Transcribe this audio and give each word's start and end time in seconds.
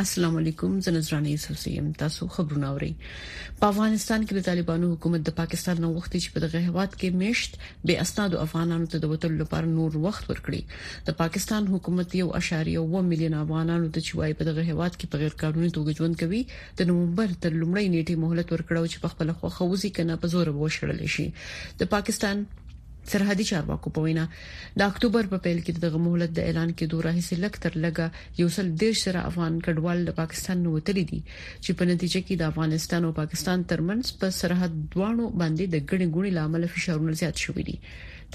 السلام 0.00 0.36
علیکم 0.36 0.78
زنزران 0.86 1.24
یوسف 1.26 1.58
سیم 1.60 1.86
تاسو 2.00 2.26
خبرونه 2.34 2.66
اورئ 2.72 2.90
په 2.98 3.70
افغانستان 3.72 4.26
کې 4.26 4.36
د 4.36 4.44
طالبانو 4.48 4.90
حکومت 4.90 5.24
د 5.28 5.32
پاکستان 5.40 5.80
نو 5.84 5.88
وخت 5.94 6.12
چې 6.16 6.34
په 6.34 6.42
دغه 6.44 6.60
هواد 6.66 6.94
کې 7.00 7.18
مشت 7.22 7.58
به 7.90 8.04
اسناد 8.04 8.36
افغانانو 8.42 8.86
ته 8.92 9.00
د 9.06 9.10
وټل 9.14 9.34
لپاره 9.40 9.70
نور 9.72 9.96
وخت 10.04 10.30
ورکړي 10.30 11.08
د 11.08 11.16
پاکستان 11.22 11.66
حکومت 11.72 12.14
یو 12.20 12.28
اشاریه 12.40 12.84
و 12.84 13.02
میلیون 13.08 13.34
افغانانو 13.40 13.90
ته 13.98 14.04
چې 14.06 14.20
وايي 14.22 14.38
په 14.44 14.48
دغه 14.50 14.64
هواد 14.70 14.92
کې 15.00 15.12
په 15.14 15.22
غیر 15.24 15.36
قانوني 15.42 15.72
توګه 15.80 16.02
ژوند 16.02 16.20
کوي 16.22 16.42
د 16.52 16.90
نومبر 16.92 17.36
تر 17.48 17.56
لومړۍ 17.56 17.90
نیټه 17.96 18.22
مهلت 18.28 18.54
ورکړو 18.56 18.86
چې 18.94 19.04
په 19.08 19.14
خپل 19.18 19.36
خوخوزي 19.42 19.92
کنه 20.00 20.20
په 20.26 20.34
زور 20.38 20.54
وښړل 20.54 21.14
شي 21.18 21.28
د 21.84 21.92
پاکستان 21.98 22.46
سرحدي 23.10 23.44
چارواکو 23.50 23.90
په 23.96 24.04
وینا 24.06 24.24
د 24.80 24.84
اکتوبر 24.86 25.28
په 25.32 25.42
پیل 25.44 25.60
کې 25.66 25.84
دغه 25.84 26.00
مهلت 26.06 26.32
د 26.38 26.48
اعلان 26.50 26.72
کې 26.72 26.90
دوه 26.94 27.06
راهسه 27.06 27.38
لکټر 27.44 27.78
لګه 27.84 28.36
یو 28.40 28.48
سل 28.56 28.68
ډیر 28.82 28.98
سره 29.02 29.22
افغان 29.30 29.56
کډوال 29.68 30.04
د 30.08 30.16
پاکستان 30.20 30.62
نو 30.66 30.74
وتلی 30.74 31.04
دي 31.12 31.20
چې 31.28 31.78
په 31.80 31.92
نتیجه 31.92 32.20
کې 32.24 32.42
د 32.42 32.52
افغانستان 32.52 33.08
او 33.10 33.14
پاکستان 33.22 33.64
ترمنځ 33.72 34.20
په 34.22 34.36
سرحد 34.40 34.76
دوانو 34.96 35.30
باندې 35.40 35.74
د 35.74 35.88
ګڼې 35.88 36.06
ګوڼې 36.12 36.38
لامل 36.40 36.70
فشارونه 36.76 37.18
زیات 37.22 37.46
شوې 37.46 37.68
دي 37.70 37.78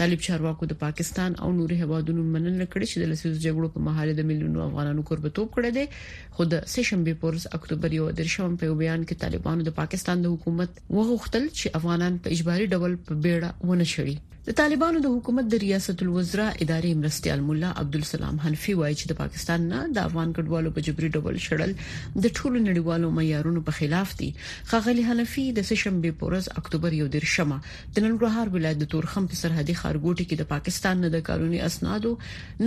طالب 0.02 0.22
چارواکو 0.26 0.68
د 0.70 0.78
پاکستان 0.82 1.34
او 1.46 1.50
نورو 1.58 1.76
هوادونو 1.80 2.22
مننه 2.36 2.66
کړې 2.70 2.86
چې 2.92 3.02
د 3.02 3.12
لسیز 3.12 3.36
جګړو 3.36 3.74
په 3.76 3.84
مهاله 3.88 4.16
د 4.20 4.30
ملیونو 4.30 4.64
افغانانو 4.68 5.04
قربتوب 5.10 5.52
کړی 5.58 5.72
دی 5.78 6.32
خو 6.38 6.48
د 6.54 6.66
سشنبه 6.76 7.20
پورس 7.26 7.46
اکتوبر 7.58 7.98
یو 8.00 8.08
درشم 8.22 8.56
په 8.64 8.80
بیان 8.84 9.06
کې 9.06 9.26
طالبانو 9.26 9.68
د 9.68 9.76
پاکستان 9.82 10.26
د 10.28 10.34
حکومت 10.36 10.80
وغوښتل 10.84 11.46
چې 11.50 11.82
افغانان 11.82 12.18
په 12.26 12.38
اجباري 12.38 12.72
ډول 12.76 12.98
په 13.10 13.20
بیړه 13.26 13.72
ونه 13.72 13.92
شړي 13.94 14.18
د 14.48 14.56
طالبانو 14.64 15.00
د 15.06 15.10
حکومت 15.14 15.48
د 15.54 15.58
ریاست 15.62 16.02
الوزرا 16.04 16.44
ادارې 16.50 16.92
مرستيال 17.00 17.42
مولا 17.48 17.70
عبدالسلام 17.80 18.36
حنفي 18.44 18.76
وایي 18.82 18.94
چې 19.00 19.10
د 19.12 19.16
پاکستان 19.22 19.64
نه 19.72 19.80
د 19.96 20.06
افغان 20.10 20.30
کډوالو 20.38 20.70
په 20.78 20.84
جبري 20.88 21.10
ډول 21.18 21.40
شړل 21.46 21.74
د 21.78 22.22
ټولو 22.38 22.62
نړیوالو 22.68 23.10
معیارونو 23.18 23.64
په 23.70 23.76
خلاف 23.80 24.14
دي 24.22 24.28
خغلی 24.74 25.04
حنفي 25.08 25.44
د 25.58 25.66
سشنبه 25.72 26.12
پورز 26.22 26.48
اکتوبر 26.62 26.96
یو 27.00 27.08
ډیر 27.16 27.28
شمه 27.32 27.58
د 27.64 28.06
ننګرهار 28.06 28.54
ولایت 28.56 28.80
د 28.84 28.90
تورخم 28.94 29.28
په 29.34 29.42
سرحدي 29.42 29.76
خارګوټي 29.82 30.28
کې 30.30 30.42
د 30.44 30.48
پاکستان 30.54 31.04
نه 31.08 31.12
د 31.18 31.26
قانوني 31.32 31.60
اسنادو 31.68 32.14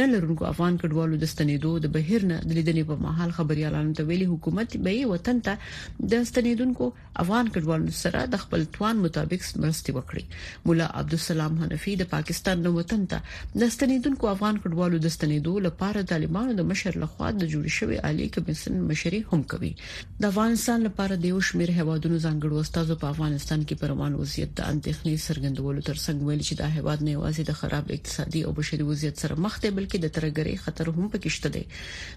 نه 0.03 0.09
لرونکو 0.13 0.51
افغان 0.51 0.79
کډوالو 0.85 1.23
د 1.25 1.33
ستنېدو 1.35 1.87
د 1.87 1.95
بهر 1.97 2.29
نه 2.35 2.39
د 2.49 2.55
لیدنې 2.57 2.93
په 2.93 3.07
مهال 3.09 3.35
خبري 3.41 3.67
اعلان 3.71 3.91
ته 4.03 4.11
ویلي 4.13 4.29
حکومت 4.35 4.77
به 4.91 5.09
وطن 5.15 5.43
ته 5.49 5.57
د 5.65 6.29
ستنېدونکو 6.35 7.09
افغان 7.27 7.51
کډوالو 7.57 7.99
سره 8.05 8.29
د 8.37 8.45
خپل 8.47 8.71
توان 8.79 9.03
مطابق 9.09 9.51
مرستي 9.67 9.99
وکړي 9.99 10.69
مولا 10.69 10.93
عبدالسلام 11.05 11.61
حنفي 11.65 11.83
کافي 11.87 12.03
د 12.03 12.09
پاکستان 12.13 12.63
نو 12.67 12.71
وطن 12.77 13.03
ته 13.11 13.61
د 13.63 13.69
ستنیدونکو 13.75 14.29
افغان 14.31 14.57
کډوالو 14.63 14.99
د 15.05 15.09
ستنیدو 15.17 15.51
لپاره 15.67 16.01
طالبانو 16.13 16.55
د 16.61 16.67
مشر 16.71 16.97
لخوا 17.03 17.29
د 17.41 17.49
جوړ 17.53 17.75
شوی 17.77 17.99
عالی 18.09 18.27
کمیشن 18.37 18.81
مشري 18.91 19.21
هم 19.33 19.39
کوي 19.53 19.71
د 19.79 20.25
افغانستان 20.31 20.83
لپاره 20.87 21.19
د 21.25 21.29
یو 21.33 21.43
شمیر 21.49 21.73
هوادونو 21.79 22.19
ځانګړو 22.25 22.63
استادو 22.67 22.97
په 23.03 23.11
افغانستان 23.15 23.63
کې 23.69 23.83
پرمان 23.83 24.17
وضعیت 24.23 24.57
د 24.61 24.71
اندېښنې 24.71 25.25
څرګندولو 25.27 25.85
ترڅنګ 25.91 26.29
ویل 26.31 26.43
چې 26.43 26.61
دا 26.63 26.71
هواد 26.79 27.05
نه 27.09 27.13
یوازې 27.17 27.51
د 27.51 27.59
خراب 27.61 27.93
اقتصادي 27.99 28.43
او 28.49 28.55
بشري 28.59 28.89
وضعیت 28.91 29.25
سره 29.27 29.39
مخ 29.47 29.61
دی 29.67 29.73
بلکې 29.79 30.07
د 30.07 30.15
ترګري 30.19 30.57
خطر 30.65 30.93
هم 30.99 31.07
پکې 31.15 31.39
شته 31.39 31.55
دی 31.59 31.65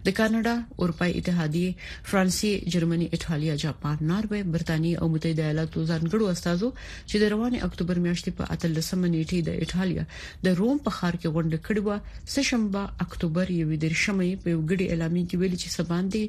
د 0.10 0.18
کاناډا 0.22 0.86
اروپאי 0.88 1.14
اتحادیه 1.22 1.92
فرانسې 1.92 2.76
جرمني 2.78 3.12
ایتالیا 3.20 3.60
جاپان 3.68 3.98
ناروې 4.14 4.52
برتانیې 4.58 5.04
او 5.04 5.14
متحده 5.18 5.48
ایالاتو 5.48 5.88
ځانګړو 5.94 6.34
استادو 6.40 6.74
چې 6.82 7.26
د 7.26 7.32
روانې 7.38 7.70
اکتوبر 7.72 8.04
میاشتې 8.08 8.40
په 8.42 8.60
18 8.60 9.16
نیټه 9.18 9.49
د 9.50 9.52
ایتالیا 9.64 10.04
د 10.46 10.48
روم 10.60 10.78
په 10.86 10.92
خار 10.98 11.14
کې 11.22 11.28
غونډه 11.36 11.58
کړې 11.66 11.82
و 11.88 11.90
سشنبه 12.36 12.82
اکتوبر 13.06 13.46
یوې 13.62 13.78
د 13.80 13.86
شمې 14.04 14.32
په 14.44 14.50
وګړي 14.60 14.86
اعلامیه 14.90 15.26
کې 15.30 15.36
ویل 15.38 15.56
چې 15.64 15.70
سباندې 15.78 16.22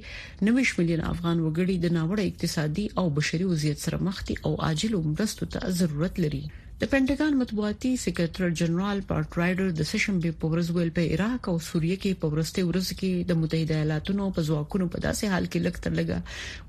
90 0.49 0.77
میلیون 0.79 1.03
افغان 1.13 1.37
وګړي 1.41 1.77
د 1.81 1.87
ناوړه 1.99 2.23
اقتصادي 2.31 2.87
او 2.99 3.07
بشري 3.19 3.47
وضعیت 3.49 3.79
سره 3.85 3.97
مخ 4.07 4.17
دي 4.27 4.35
او 4.47 4.53
عاجل 4.65 4.93
مرستو 5.13 5.45
ته 5.55 5.61
ضرورت 5.81 6.15
لري 6.25 6.45
د 6.83 6.89
پینټاګان 6.93 7.33
مطبوعاتي 7.39 7.89
سکریټر 8.03 8.51
جنرال 8.59 9.01
پارت 9.09 9.35
رائډر 9.39 9.73
د 9.79 9.87
سیشن 9.89 10.19
به 10.27 10.31
پورز 10.43 10.69
ویل 10.77 10.93
په 10.99 11.03
عراق 11.17 11.49
او 11.51 11.53
سوریه 11.65 11.97
کې 12.03 12.21
په 12.23 12.29
ورسته 12.35 12.63
ورځ 12.69 12.87
کې 13.01 13.27
د 13.33 13.37
متحده 13.41 13.75
ایالاتونو 13.81 14.29
په 14.39 14.45
ځواکونو 14.47 14.87
په 14.95 15.03
داسې 15.07 15.33
حال 15.35 15.49
کې 15.53 15.65
لګتر 15.67 15.91
لګا 15.99 16.21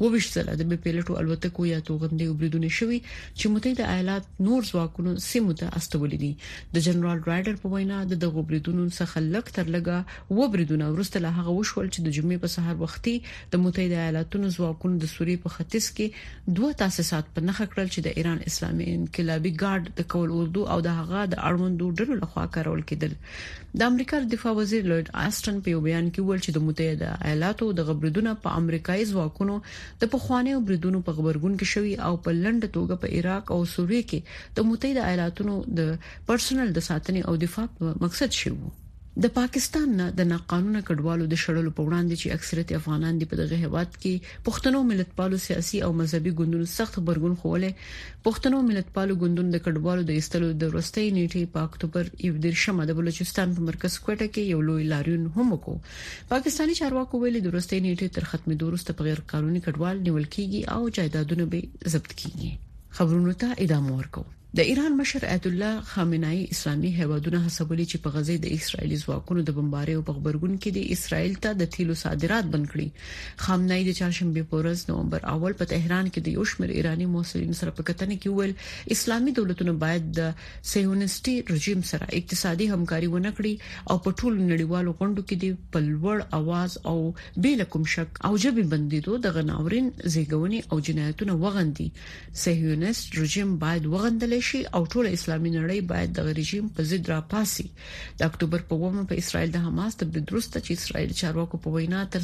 و 0.05 0.09
وشتل 0.16 0.50
د 0.61 0.67
بي 0.71 0.77
پیلټو 0.88 1.16
الوتکو 1.21 1.67
یا 1.69 1.77
توغندې 1.91 2.27
وبریدونه 2.31 2.69
شوي 2.79 2.97
چې 3.39 3.45
متحده 3.53 3.88
ایالات 3.94 4.27
نور 4.50 4.67
ځواکونو 4.71 5.13
سیمو 5.27 5.55
ته 5.61 5.71
استولې 5.81 6.19
دي 6.25 6.31
د 6.79 6.85
جنرال 6.89 7.23
رائډر 7.29 7.63
په 7.63 7.71
وینا 7.75 8.01
د 8.11 8.21
دغه 8.25 8.44
وبریدونو 8.45 8.89
څخه 9.00 9.23
لګتر 9.38 9.73
لګا 9.77 10.35
وبریدونه 10.41 10.91
ورسته 10.97 11.23
له 11.27 11.31
هغه 11.39 11.55
وشول 11.61 11.88
چې 11.94 12.09
د 12.09 12.17
جمعې 12.17 12.44
په 12.44 12.53
سهار 12.57 12.83
وختي 12.83 13.16
د 13.55 13.63
متحده 13.69 14.03
ایالاتونو 14.09 14.51
ځواکونو 14.59 15.01
د 15.07 15.13
سوریه 15.16 15.41
په 15.47 15.55
ختیځ 15.55 15.97
کې 16.03 16.53
دوه 16.61 16.75
تاسیسات 16.85 17.33
په 17.33 17.47
نخښه 17.50 17.73
کړل 17.73 17.88
چې 17.95 18.11
د 18.11 18.23
ایران 18.23 18.45
اسلامي 18.51 18.91
انقلابي 19.00 19.55
ګارد 19.66 19.91
د 20.01 20.06
کول 20.13 20.29
اردو 20.39 20.62
او 20.73 20.78
د 20.88 20.94
هغه 21.00 21.19
د 21.34 21.41
اړوندو 21.47 21.85
ډلو 22.00 22.13
لخوا 22.22 22.44
کارول 22.56 22.81
کېدل 22.91 23.12
د 23.79 23.91
امریکا 23.91 24.17
دفاع 24.34 24.53
وزیر 24.59 24.84
لوید 24.91 25.12
آستن 25.25 25.56
په 25.67 25.84
بیان 25.88 26.06
کې 26.13 26.25
ویل 26.28 26.41
چې 26.45 26.51
د 26.56 26.59
متحده 26.67 27.09
ایالاتو 27.29 27.66
د 27.78 27.88
غبرګونونو 27.89 28.39
په 28.47 28.59
امریکایي 28.63 29.06
ځواکونو 29.12 29.56
د 30.01 30.12
پخوانیو 30.16 30.59
غبرګونونو 30.62 31.06
په 31.07 31.12
غبرګون 31.19 31.53
کې 31.59 31.67
شوی 31.73 31.94
او 32.09 32.12
په 32.28 32.38
لند 32.44 32.63
توګه 32.75 32.95
په 33.06 33.16
عراق 33.19 33.45
او 33.57 33.62
سوریه 33.75 34.03
کې 34.12 34.19
د 34.59 34.69
متحده 34.73 35.01
ایالاتونو 35.13 35.53
د 35.81 35.95
پرسونل 36.29 36.69
د 36.78 36.88
ساتنې 36.89 37.22
او 37.29 37.33
دفاع 37.47 37.66
مقصد 38.06 38.31
شوی 38.44 38.59
د 39.23 39.31
پاکستان 39.38 39.89
نه 39.99 40.05
د 40.17 40.22
ناقانونه 40.31 40.79
کډوالو 40.89 41.25
د 41.31 41.35
شړلو 41.44 41.72
په 41.79 41.83
وړاندې 41.88 42.16
چې 42.22 42.33
اکثریت 42.38 42.69
افغانان 42.79 43.13
دی 43.19 43.25
په 43.31 43.35
دغه 43.41 43.57
هواد 43.66 43.89
کې 44.01 44.13
پښتنو 44.45 44.79
ملتپالو 44.91 45.38
سیاسي 45.47 45.77
او 45.88 45.89
مذهبي 46.03 46.31
ګوندونو 46.39 46.66
سخت 46.77 46.94
خبرګون 46.99 47.35
خوله 47.44 47.69
پښتنو 48.29 48.57
ملتپالو 48.69 49.19
ګوندونو 49.25 49.50
د 49.55 49.63
کډوالو 49.66 50.03
د 50.11 50.21
ایستلو 50.21 50.47
د 50.61 50.71
ورستۍ 50.73 51.05
نیټه 51.19 51.41
په 51.55 51.67
اکتوبر 51.69 52.11
21 52.31 52.63
شمه 52.66 52.83
د 52.91 53.00
بلوچستان 53.03 53.55
په 53.59 53.67
مرکز 53.73 54.00
کوټه 54.05 54.27
کې 54.33 54.53
یو 54.53 54.59
لوی 54.71 54.83
لاریون 54.95 55.27
هم 55.38 55.47
وکړ 55.51 55.77
پاکستانی 56.33 56.79
چارواکو 56.81 57.21
ویلي 57.25 57.44
د 57.45 57.53
ورستۍ 57.55 57.83
نیټه 57.88 58.07
تر 58.19 58.31
ختمې 58.31 58.67
وروسته 58.71 58.97
په 59.00 59.09
غیر 59.09 59.23
قانوني 59.33 59.66
کډوال 59.67 60.03
نیول 60.07 60.27
کیږي 60.33 60.61
او 60.75 61.00
جایدادونه 61.00 61.51
به 61.55 61.94
ضبط 61.95 62.17
کیږي 62.21 63.00
خبرونو 63.00 63.41
ته 63.44 63.57
ادامه 63.66 64.00
ورکوي 64.03 64.39
د 64.59 64.63
ایران 64.69 64.95
مشر 65.00 65.23
آیت 65.25 65.45
الله 65.47 65.84
خامنهایی 65.89 66.39
اسلامي 66.53 66.89
هوادونه 66.95 67.39
حسابولي 67.44 67.84
چې 67.91 68.00
په 68.06 68.13
غزه 68.16 68.34
د 68.45 68.56
اسرایلی 68.56 68.95
ځواکونو 69.03 69.44
د 69.50 69.53
بمباري 69.59 69.94
او 70.00 70.00
بغبرګون 70.09 70.57
کې 70.57 70.73
د 70.78 70.89
اسرایل 70.95 71.38
ته 71.45 71.53
د 71.59 71.69
تیلو 71.75 71.94
صادرات 72.01 72.50
بند 72.56 72.67
کړي 72.73 73.45
خامنهایی 73.45 73.85
د 73.89 73.95
چهارشنبه 74.00 74.44
پورز 74.53 74.84
نومبر 74.89 75.28
اول 75.35 75.56
په 75.62 75.67
تهران 75.73 76.09
کې 76.09 76.25
د 76.25 76.35
یو 76.39 76.47
شمېر 76.53 76.73
ایراني 76.79 77.07
موسلین 77.13 77.56
سره 77.62 77.75
په 77.78 77.85
کتنې 77.91 78.25
کې 78.25 78.41
ویل 78.41 78.97
اسلامي 78.97 79.35
دولتونه 79.39 79.75
باید 79.85 80.09
د 80.19 80.35
سهونستي 80.73 81.38
رژیم 81.53 81.85
سره 81.94 82.12
اقتصادي 82.19 82.69
همکاري 82.73 83.09
ونکړي 83.16 83.72
او 83.89 83.97
په 84.09 84.19
ټول 84.19 84.38
نړیوالو 84.41 84.95
غونډو 85.03 85.28
کې 85.31 85.41
د 85.45 85.72
پلوړ 85.78 86.29
आवाज 86.41 86.78
او 86.94 86.97
بې 87.22 87.63
لکم 87.63 87.88
شک 87.95 88.22
او 88.31 88.35
جبې 88.35 88.75
بندیدو 88.75 89.18
د 89.30 89.36
غناورین 89.39 89.89
زیګونی 90.18 90.62
او 90.69 90.83
جنایتونه 90.92 91.39
وغندي 91.48 91.89
سهونست 92.45 93.19
رژیم 93.24 93.57
باید 93.65 93.92
وغندل 93.98 94.38
کولای 94.41 94.41
شي 94.47 94.61
او 94.77 94.83
ټول 94.93 95.05
اسلامي 95.17 95.51
نړۍ 95.59 95.79
باید 95.91 96.09
د 96.13 96.19
رژیم 96.39 96.65
په 96.77 96.81
ضد 96.91 97.03
راپاسي 97.13 97.65
د 98.21 98.29
اکتوبر 98.29 98.61
په 98.71 98.79
ومه 98.83 99.03
په 99.11 99.23
اسرائیل 99.23 99.49
د 99.53 99.59
حماس 99.67 99.93
د 100.01 100.09
بدرسته 100.15 100.57
چې 100.65 100.71
اسرائیل 100.79 101.11
چارواکو 101.21 101.55
په 101.65 101.69
وینا 101.75 102.01
تر 102.15 102.21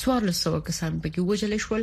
سوار 0.00 0.20
لسو 0.30 0.50
کسان 0.70 0.92
پکې 1.02 1.20
وجل 1.28 1.52
شول 1.64 1.82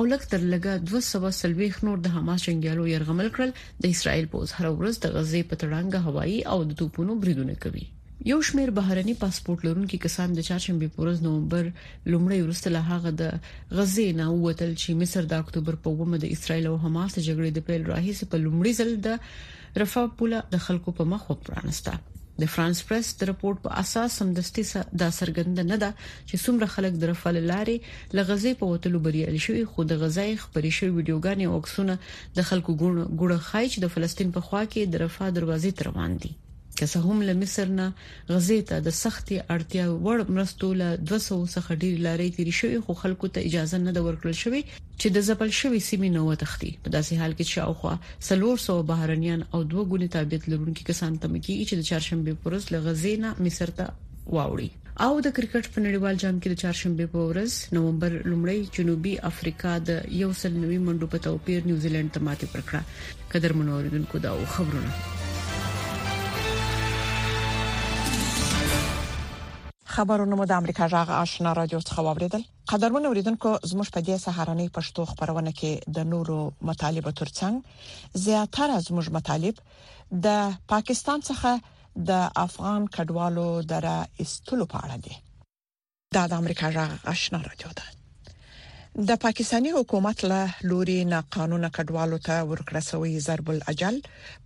او 0.00 0.04
لکه 0.12 0.26
تر 0.34 0.40
لګه 0.54 0.74
240 0.90 1.80
نور 1.88 1.98
د 2.04 2.14
حماس 2.18 2.40
جنگیالو 2.50 2.90
يرغمل 2.94 3.28
کړل 3.38 3.50
د 3.86 3.96
اسرائیل 3.96 4.26
پوز 4.36 4.48
هر 4.60 4.66
ورځ 4.78 4.94
د 5.00 5.06
غزې 5.16 5.42
په 5.50 5.54
تړنګ 5.64 5.90
هوایی 6.08 6.38
او 6.54 6.58
د 6.70 6.78
توپونو 6.84 7.12
بریدونه 7.24 7.54
کوي 7.66 7.86
یو 8.30 8.40
شمیر 8.42 8.70
بهرني 8.70 9.12
پاسپورت 9.20 9.64
لرونکو 9.66 9.96
کسان 10.02 10.34
د 10.34 10.42
چاړشمبي 10.48 10.88
پورز 10.96 11.22
نومبر 11.22 11.68
لومړی 12.12 12.38
ورسته 12.42 12.70
له 12.74 12.82
هغه 12.90 13.12
د 13.22 13.30
غزې 13.78 14.06
نه 14.20 14.26
وتل 14.44 14.68
چې 14.82 14.98
مصر 15.00 15.26
د 15.32 15.40
اکتوبر 15.44 15.78
په 15.86 15.92
ومه 16.00 16.20
د 16.24 16.34
اسرایل 16.36 16.68
او 16.72 16.74
حماس 16.84 17.16
جګړې 17.28 17.50
د 17.56 17.64
پیل 17.70 17.88
راهیسې 17.92 18.30
په 18.34 18.40
لومړي 18.44 18.72
ځل 18.80 18.92
د 19.06 19.80
رفاه 19.82 20.12
پوله 20.20 20.40
د 20.52 20.56
خلکو 20.66 20.94
په 20.98 21.08
مخ 21.14 21.24
وپرانسته 21.32 21.98
د 22.44 22.52
فرانس 22.56 22.84
پریس 22.90 23.10
د 23.22 23.30
رپورت 23.32 23.58
په 23.64 23.80
اساس 23.82 24.18
سمدستي 24.22 24.62
دا 25.02 25.08
سرګند 25.18 25.56
نه 25.72 25.76
ده 25.84 25.90
چې 26.28 26.36
څومره 26.44 26.72
خلک 26.76 26.92
د 27.06 27.10
رفاه 27.12 27.44
لاري 27.54 27.76
له 28.16 28.22
غزې 28.30 28.52
په 28.62 28.72
وتلو 28.76 29.00
بریالي 29.08 29.40
شوی 29.48 29.64
خو 29.72 29.88
د 29.92 30.00
غزې 30.04 30.40
خبري 30.44 30.72
شوی 30.78 30.92
ویډیوګانې 30.94 31.46
او 31.50 31.58
عکسونه 31.58 31.98
د 32.38 32.48
خلکو 32.52 32.70
ګوړه 32.84 33.38
خایچ 33.50 33.72
د 33.86 33.92
فلسطین 33.96 34.30
په 34.38 34.46
خوا 34.50 34.62
کې 34.64 34.96
د 34.96 35.04
رفاه 35.06 35.28
دروازې 35.40 35.78
تر 35.82 35.92
باندې 36.00 36.41
که 36.82 36.86
څه 36.86 36.98
هم 37.08 37.22
له 37.26 37.34
مصر 37.40 37.68
نه 37.78 37.86
غزې 38.30 38.58
ته 38.68 38.76
د 38.86 38.94
سختي 39.00 39.36
اړتیا 39.54 39.84
وړ 40.04 40.18
مرستو 40.34 40.66
له 40.80 40.88
200 41.02 41.20
څخه 41.54 41.70
ډیر 41.84 41.96
لارې 42.06 42.28
تیر 42.38 42.50
شوی 42.60 42.78
خو 42.86 42.92
خلکو 43.02 43.26
ته 43.36 43.46
اجازه 43.50 43.78
نه 43.86 43.92
ده 43.98 44.02
ورکړل 44.06 44.36
شوې 44.42 44.62
چې 45.00 45.06
د 45.16 45.26
زپل 45.28 45.50
شوی 45.60 45.80
سیمې 45.90 46.10
نو 46.16 46.24
تختی 46.42 46.70
په 46.86 46.94
داسې 46.96 47.12
حال 47.20 47.32
کې 47.38 47.46
چې 47.50 47.58
اوخوا 47.68 47.94
سلور 48.30 48.56
سو 48.66 48.76
بهرنیان 48.90 49.40
او 49.52 49.58
دوه 49.70 49.82
ګونې 49.90 50.08
تابعیت 50.16 50.44
لرونکي 50.54 50.82
کسان 50.90 51.12
تمکیږي 51.22 51.64
چې 51.68 51.74
د 51.78 51.82
چهارشنبه 51.88 52.32
پرز 52.46 52.62
له 52.74 52.78
غزې 52.86 53.14
نه 53.24 53.30
مصر 53.48 53.70
ته 53.78 53.86
واوړي 54.34 54.68
او 55.06 55.12
د 55.26 55.28
کرکټ 55.38 55.64
په 55.74 55.78
نړیوال 55.88 56.14
جام 56.26 56.36
کې 56.42 56.48
د 56.52 56.60
چهارشنبه 56.64 57.06
په 57.16 57.28
ورځ 57.30 57.52
نومبر 57.78 58.12
لومړی 58.32 58.76
جنوبي 58.80 59.14
افریقا 59.32 59.78
د 59.90 60.04
یو 60.22 60.34
سل 60.42 60.58
نوي 60.64 60.82
منډو 60.86 61.14
په 61.16 61.24
توپیر 61.30 61.60
نیوزیلند 61.72 62.16
ته 62.18 62.26
ماتې 62.28 62.54
ورکړه 62.54 63.34
قدر 63.34 63.58
منوریدونکو 63.62 64.24
دا 64.28 64.36
خبرونه 64.58 65.11
خبرونه 69.96 70.34
مو 70.38 70.44
د 70.50 70.58
امریکا 70.62 70.84
جغ 70.94 71.08
آشنا 71.22 71.50
رادیو 71.58 71.80
څخه 71.88 72.00
واوریدل 72.06 72.42
قدرمن 72.72 73.04
اوریدونکو 73.08 73.48
زموږ 73.70 73.88
په 73.96 74.00
دې 74.06 74.16
سهارنۍ 74.26 74.68
پښتو 74.76 75.02
خبرونه 75.12 75.50
کې 75.58 75.72
د 75.96 76.08
نورو 76.14 76.38
مطالبه 76.70 77.10
ترڅنګ 77.18 77.54
زیاتره 78.24 78.76
زموږ 78.88 79.06
مطالب 79.20 79.54
د 80.26 80.58
پاکستان 80.74 81.18
څخه 81.30 81.50
د 82.08 82.10
افغان 82.46 82.82
کډوالو 82.98 83.48
دره 83.72 83.96
استلو 84.26 84.64
په 84.76 84.86
اړه 84.86 85.08
دي 85.08 85.18
دا 86.18 86.22
د 86.34 86.44
امریکا 86.44 86.66
جغ 86.76 86.90
آشنا 87.14 87.38
رادیو 87.48 87.70
ده 87.80 87.86
د 88.96 89.10
پاکستاني 89.24 89.70
حکومت 89.78 90.18
له 90.30 90.40
لوري 90.70 90.96
ناقانونه 91.12 91.68
کډوالو 91.76 92.18
ته 92.26 92.34
ورکړه 92.50 92.80
سوې 92.90 93.12
ضرب 93.28 93.46
العجل 93.54 93.96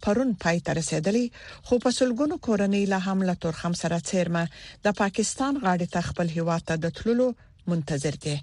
پرون 0.06 0.30
پای 0.44 0.56
ته 0.68 0.76
رسیدلې 0.78 1.26
خو 1.70 1.74
په 1.86 1.90
سلګونو 1.98 2.34
کورنۍ 2.48 2.84
له 2.92 2.98
حمله 3.08 3.34
تر 3.46 3.54
خم 3.62 3.72
سره 3.82 3.98
چیرمه 4.12 4.44
د 4.86 4.96
پاکستان 5.02 5.52
غاړې 5.64 5.86
ته 5.96 6.00
خپل 6.10 6.26
هیواد 6.36 6.62
ته 6.70 6.74
د 6.84 6.94
تللو 7.00 7.26
منتظر 7.74 8.14
دي 8.28 8.36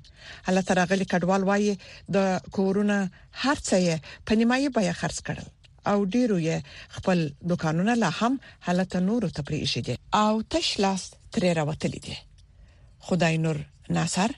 هله 0.48 0.62
ترغلي 0.74 1.06
کډوال 1.14 1.44
وایي 1.50 1.74
د 2.16 2.52
کورونا 2.60 3.00
هرڅه 3.42 4.00
په 4.28 4.32
نیمایي 4.44 4.70
بیا 4.80 4.94
خرڅ 5.02 5.18
کړل 5.30 5.48
او 5.92 5.98
ډیرو 6.14 6.38
یې 6.48 6.58
خپل 7.00 7.18
دکانونه 7.54 7.94
لا 8.06 8.12
هم 8.22 8.34
حالت 8.70 8.96
نورو 9.12 9.30
ته 9.36 9.42
پریښي 9.52 9.82
دي 9.90 9.96
او 10.26 10.34
تشلاس 10.54 11.02
ترې 11.34 11.50
راوتلې 11.60 12.02
دي 12.06 12.16
خدای 13.12 13.36
نور 13.48 13.58
ناصر 14.00 14.32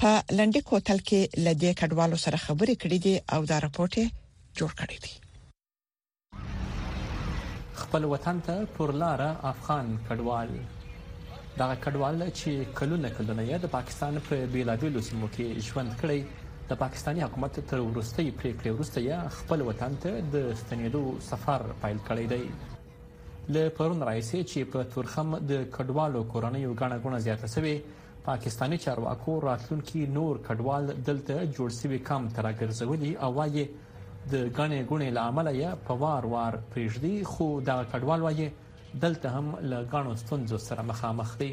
په 0.00 0.10
لندیک 0.38 0.64
هوټل 0.74 0.98
کې 1.08 1.20
لدې 1.46 1.72
کډوالو 1.80 2.16
سره 2.24 2.36
خبرې 2.44 2.74
کړې 2.82 2.98
دي 3.04 3.14
او 3.34 3.40
دا 3.50 3.58
راپورټ 3.64 3.94
جوړ 4.58 4.70
کړی 4.80 4.98
دی 5.04 5.12
خپل 7.82 8.02
وطن 8.12 8.36
ته 8.46 8.54
پرلاره 8.78 9.28
افغان 9.52 9.86
کډوال 10.08 10.50
دا 11.60 11.70
کډوال 11.84 12.18
چې 12.40 12.50
کلونه 12.80 13.08
کلونه 13.16 13.42
یې 13.50 13.56
د 13.64 13.72
پاکستان 13.76 14.14
په 14.28 14.36
بیلابیلو 14.54 15.00
سیمو 15.08 15.28
کې 15.34 15.46
ژوند 15.70 15.90
کړی 16.00 16.20
د 16.70 16.78
پاکستاني 16.82 17.20
حکومت 17.26 17.54
تر 17.72 17.78
ورستۍ 17.82 18.28
پریکړې 18.38 18.70
ورسته 18.76 18.98
یې 19.08 19.18
خپل 19.36 19.58
وطن 19.70 19.92
ته 20.02 20.12
د 20.34 20.36
ستنېدو 20.60 21.02
سفر 21.30 21.60
پیل 21.82 21.98
کړی 22.06 22.24
دی 22.32 22.44
له 23.54 23.62
پرون 23.78 24.00
راځي 24.08 24.40
چې 24.50 24.60
په 24.74 24.80
تورخم 24.94 25.28
د 25.50 25.66
کډوالو 25.76 26.20
کورنۍ 26.34 26.60
یو 26.66 26.72
غاڼه 26.80 26.98
غونه 27.02 27.18
زیاته 27.26 27.48
شوی 27.56 27.76
پاکستانی 28.24 28.76
چارواکو 28.82 29.40
راتلونکي 29.44 30.00
نور 30.16 30.36
کډوال 30.48 30.90
دلته 31.06 31.36
جوړ 31.56 31.68
سوي 31.78 31.98
کم 32.10 32.26
ترا 32.34 32.50
ګرځولي 32.60 33.10
او 33.26 33.30
وايي 33.38 33.64
د 33.64 34.34
غنې 34.56 34.80
غونې 34.90 35.08
لامل 35.16 35.48
یا 35.62 35.72
په 35.88 35.94
وار 36.02 36.26
وار 36.34 36.56
پرېږدي 36.74 37.14
خو 37.32 37.48
دا 37.68 37.76
کډوال 37.94 38.22
وايي 38.26 38.46
دلته 39.04 39.34
هم 39.38 39.50
له 39.72 39.80
غاڼو 39.94 40.12
ستونزو 40.22 40.60
سره 40.68 40.84
مخامخ 40.92 41.32
دي 41.42 41.48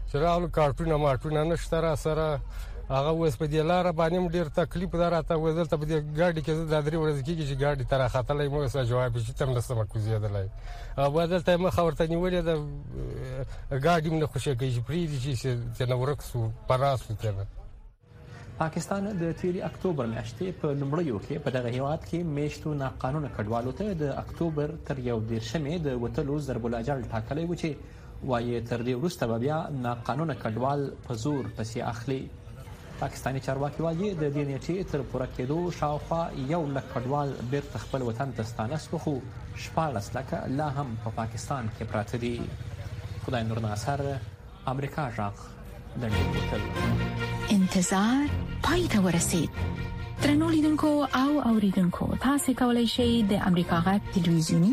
چې 0.08 0.14
راغلو 0.24 0.48
کارټونه 0.58 0.94
ماټونه 1.04 1.40
نشته 1.50 1.76
را 1.86 1.94
سره 2.04 2.26
هغه 2.90 3.10
وس 3.10 3.36
په 3.38 3.46
دې 3.52 3.62
لار 3.68 3.86
باندې 3.90 4.28
ډیر 4.34 4.48
تکلیف 4.56 4.90
دراته 5.00 5.36
وزل 5.44 5.66
ته 5.70 5.76
په 5.78 5.86
دې 5.90 5.96
ګاډي 6.18 6.42
کې 6.42 6.52
د 6.72 6.84
درې 6.86 6.98
ورځې 7.02 7.22
کې 7.26 7.46
چې 7.48 7.54
ګاډي 7.62 7.84
تر 7.84 8.08
خاتلې 8.14 8.48
مو 8.48 8.68
سره 8.74 8.84
جواب 8.84 9.18
شي 9.26 9.32
تم 9.32 9.50
نسمه 9.56 9.84
کوزي 9.90 10.18
دلای 10.26 10.46
او 11.00 11.10
بدل 11.16 11.42
ته 11.48 11.56
مخ 11.62 11.78
ورته 11.78 12.06
نیولې 12.06 12.42
د 12.48 13.80
ګاډي 13.86 14.10
مله 14.12 14.26
خوشې 14.32 14.52
کې 14.60 14.84
پری 14.86 15.02
دي 15.10 15.18
چې 15.22 15.50
څنګه 15.78 15.96
ورکسو 15.96 16.50
پراسو 16.68 17.16
ته 17.22 17.34
پاکستان 18.62 19.10
د 19.24 19.32
تیری 19.42 19.62
اکتوبر 19.72 20.06
میاشتې 20.12 20.60
په 20.62 20.78
لومړیو 20.78 21.20
کې 21.26 21.44
په 21.46 21.56
دغه 21.58 21.74
هیواد 21.78 22.06
کې 22.08 22.32
میشتو 22.38 22.78
ناقانونه 22.84 23.34
کډوالو 23.36 23.74
ته 23.82 23.98
د 24.04 24.14
اکتوبر 24.24 24.76
تر 24.90 25.02
یو 25.10 25.18
دیرشمې 25.28 25.86
د 25.88 25.98
وټلو 26.04 26.38
ضربلاجل 26.46 27.04
ټاکلې 27.10 27.44
و 27.48 27.60
چې 27.60 28.26
وایي 28.30 28.60
تر 28.70 28.86
دې 28.86 28.94
وروسته 29.00 29.38
بیا 29.46 29.60
ناقانونه 29.84 30.38
کډوال 30.44 30.86
په 31.08 31.22
زور 31.26 31.44
پسې 31.56 31.88
اخلي 31.92 32.22
پاکستاني 33.00 33.40
چارواکي 33.44 33.82
وایي 33.84 34.10
د 34.20 34.28
دې 34.34 34.44
نیټې 34.50 34.76
تر 34.90 35.02
پوره 35.12 35.26
کېدو 35.38 35.56
شاوخوا 35.78 36.20
یو 36.52 36.60
لک 36.76 36.86
کډوال 36.92 37.32
بیرته 37.50 37.80
خپل 37.84 38.04
وطن 38.08 38.32
ته 38.38 38.46
ستانه 38.50 38.78
سو 38.84 39.00
خو 39.06 39.12
شپږ 39.64 40.04
لکه 40.16 40.40
لا 40.60 40.68
هم 40.78 40.86
په 40.86 41.10
پا 41.10 41.12
پاکستان 41.18 41.68
کې 41.76 41.90
پراته 41.92 42.22
دي 42.24 43.20
خدای 43.26 43.42
نور 43.50 43.60
ناصر 43.66 44.02
امریکا 44.74 45.06
ژغ 45.18 45.44
د 45.98 46.08
نړۍ 46.08 47.52
انتظار 47.58 48.34
پای 48.68 48.88
ته 48.96 49.00
ورسید 49.08 49.50
ترنو 50.24 50.48
لیدونکو 50.56 50.94
او 51.22 51.28
اوریدونکو 51.54 52.10
تاسو 52.26 52.54
کولی 52.62 52.86
شئ 52.98 53.10
د 53.34 53.42
امریکا 53.50 53.82
غټ 53.90 54.18
ټلویزیونی 54.18 54.72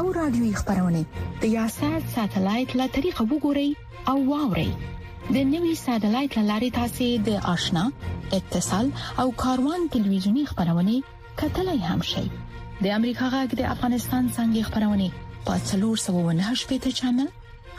او 0.00 0.12
رادیوي 0.20 0.52
خبرونه 0.62 1.04
د 1.42 1.58
یاشر 1.58 2.00
ساتلایت 2.14 2.76
لا 2.82 2.88
طریقه 2.98 3.32
وګورئ 3.32 4.14
او 4.14 4.18
واورئ 4.32 4.70
د 5.34 5.36
نوي 5.54 5.72
سټلایټ 5.84 6.34
لارې 6.50 6.70
تاسې 6.78 7.06
د 7.26 7.30
آشنا 7.54 7.80
اتصال 8.38 8.86
او 9.24 9.32
کاروان 9.42 9.80
ټلویزیونی 9.96 10.44
خبرونه 10.52 10.94
کتلای 11.42 11.80
هم 11.88 12.00
شي 12.10 12.22
د 12.30 12.84
امریکا 12.98 13.26
غږ 13.34 13.48
د 13.60 13.68
افغانستان 13.74 14.22
څنګه 14.36 14.66
خبرونه 14.68 15.06
پاتلور 15.48 15.96
798 16.02 16.64
پټ 16.70 16.84
چنل 17.00 17.28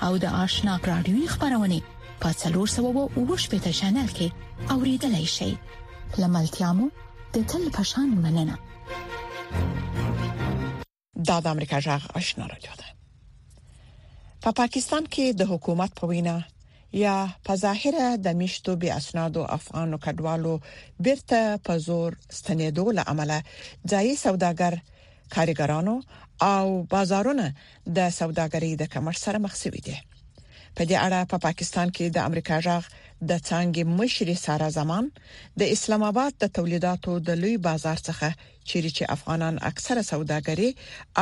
او 0.09 0.11
د 0.25 0.35
آشنا 0.43 0.73
رادیوي 0.89 1.23
خبرونه 1.33 1.77
پاتلور 2.27 2.67
798 2.75 3.49
پټ 3.55 3.63
چنل 3.79 4.07
کې 4.21 4.27
اوریدلای 4.77 5.25
شي 5.37 5.49
لملتيامو 6.25 6.85
د 7.39 7.49
تل 7.55 7.63
پشان 7.79 8.07
مننه 8.27 8.55
دا 11.27 11.37
د 11.49 11.49
امریکا 11.55 11.77
غږ 11.89 12.01
آشنا 12.21 12.49
رادیو 12.55 12.75
ده 12.85 12.93
په 12.93 14.39
پا 14.47 14.51
پاکستان 14.63 15.03
کې 15.13 15.25
د 15.41 15.43
حکومت 15.55 15.91
په 16.03 16.09
وینا 16.15 16.37
یا 16.93 17.17
په 17.45 17.55
ظاهره 17.55 18.17
د 18.17 18.27
میشتو 18.39 18.75
بي 18.81 18.89
اسنادو 18.91 19.43
افغانو 19.57 19.97
کډوالو 20.05 20.53
بیرته 21.05 21.57
په 21.65 21.77
زور 21.87 22.11
ستنېدو 22.37 22.85
لامل 22.97 23.31
ځایي 23.91 24.15
سوداګر 24.25 24.73
کارګرانو 25.35 25.95
او 26.53 26.65
بازارونه 26.93 27.45
د 27.97 27.99
سوداګرۍ 28.19 28.71
د 28.77 28.83
کمر 28.93 29.15
سره 29.25 29.37
مخ 29.45 29.53
شوي 29.61 29.81
دي 29.87 29.97
په 30.75 30.81
دې 30.89 30.97
اړه 31.05 31.19
په 31.25 31.25
پا 31.29 31.37
پاکستان 31.47 31.87
کې 31.95 32.05
د 32.09 32.17
امریکا 32.29 32.57
ژغ 32.65 32.83
د 33.29 33.39
څنګه 33.49 33.81
مشر 33.99 34.27
سارا 34.45 34.69
زمان 34.79 35.05
د 35.59 35.71
اسلام 35.75 36.03
آباد 36.11 36.31
د 36.41 36.53
تولیداتو 36.57 37.11
د 37.27 37.39
لوی 37.41 37.55
بازار 37.69 37.97
څخه 38.09 38.27
چیرې 38.69 38.91
چې 38.97 39.03
افغانان 39.15 39.55
اکثره 39.71 40.01
سوداګري 40.11 40.69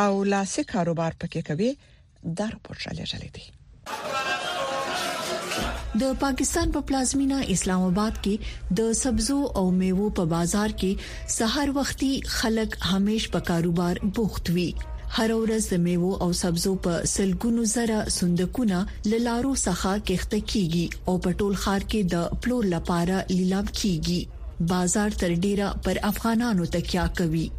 او 0.04 0.12
لاسي 0.34 0.64
کاروبار 0.74 1.12
پکې 1.22 1.42
کوي 1.50 1.70
دا 2.38 2.46
راپور 2.54 2.76
شالې 2.84 3.06
شالې 3.12 3.30
دي 3.36 3.46
د 6.02 6.08
پاکستان 6.22 6.72
په 6.74 6.80
پا 6.82 6.88
پلازمینا 6.88 7.38
اسلام 7.52 7.84
اباد 7.84 8.18
کې 8.26 8.74
د 8.80 8.90
سبزو 9.00 9.38
او 9.62 9.64
میوو 9.78 10.10
په 10.20 10.26
بازار 10.34 10.74
کې 10.82 11.32
سحر 11.36 11.72
وختي 11.78 12.10
خلک 12.36 12.76
همیش 12.92 13.26
په 13.38 13.48
کاروبار 13.50 14.02
بوخت 14.20 14.52
وي 14.60 14.68
هر 15.18 15.34
ورځ 15.42 15.62
د 15.74 15.84
میوو 15.88 16.12
او 16.28 16.30
سبزو 16.44 16.74
په 16.88 16.94
سلګونو 17.16 17.64
زره 17.76 18.00
صندوقونه 18.20 18.80
لالارو 19.12 19.54
څخه 19.66 19.92
کېخته 20.08 20.40
کیږي 20.52 20.86
او 21.08 21.14
په 21.28 21.44
ټول 21.44 21.54
خار 21.66 21.82
کې 21.92 22.02
د 22.16 22.42
پلور 22.46 22.64
لپاره 22.78 23.18
لیلام 23.38 23.68
کیږي 23.84 24.22
بازار 24.60 25.10
تر 25.10 25.34
ډیره 25.34 25.74
پر 25.86 25.98
افغانانو 26.04 26.66
تکیه 26.66 27.08
کوي 27.18 27.52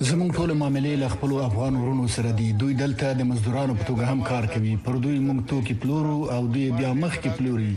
زموږ 0.00 0.34
ټول 0.34 0.52
معاملې 0.52 0.96
له 1.02 1.08
خپل 1.10 1.34
افغان 1.42 1.76
ورونو 1.82 2.06
سره 2.14 2.30
دي 2.38 2.50
دوی 2.62 2.74
دلته 2.80 3.12
د 3.18 3.22
مزدورانو 3.28 3.74
په 3.76 3.84
توګه 3.86 4.06
هم 4.12 4.22
کار 4.22 4.46
کوي 4.54 4.76
پر 4.86 4.96
دوی 5.04 5.18
موږ 5.20 5.46
توکي 5.52 5.74
پلورو 5.84 6.16
او 6.36 6.40
دوی 6.46 6.70
بیا 6.78 6.92
مخ 7.02 7.14
کې 7.18 7.38
پلوري 7.38 7.74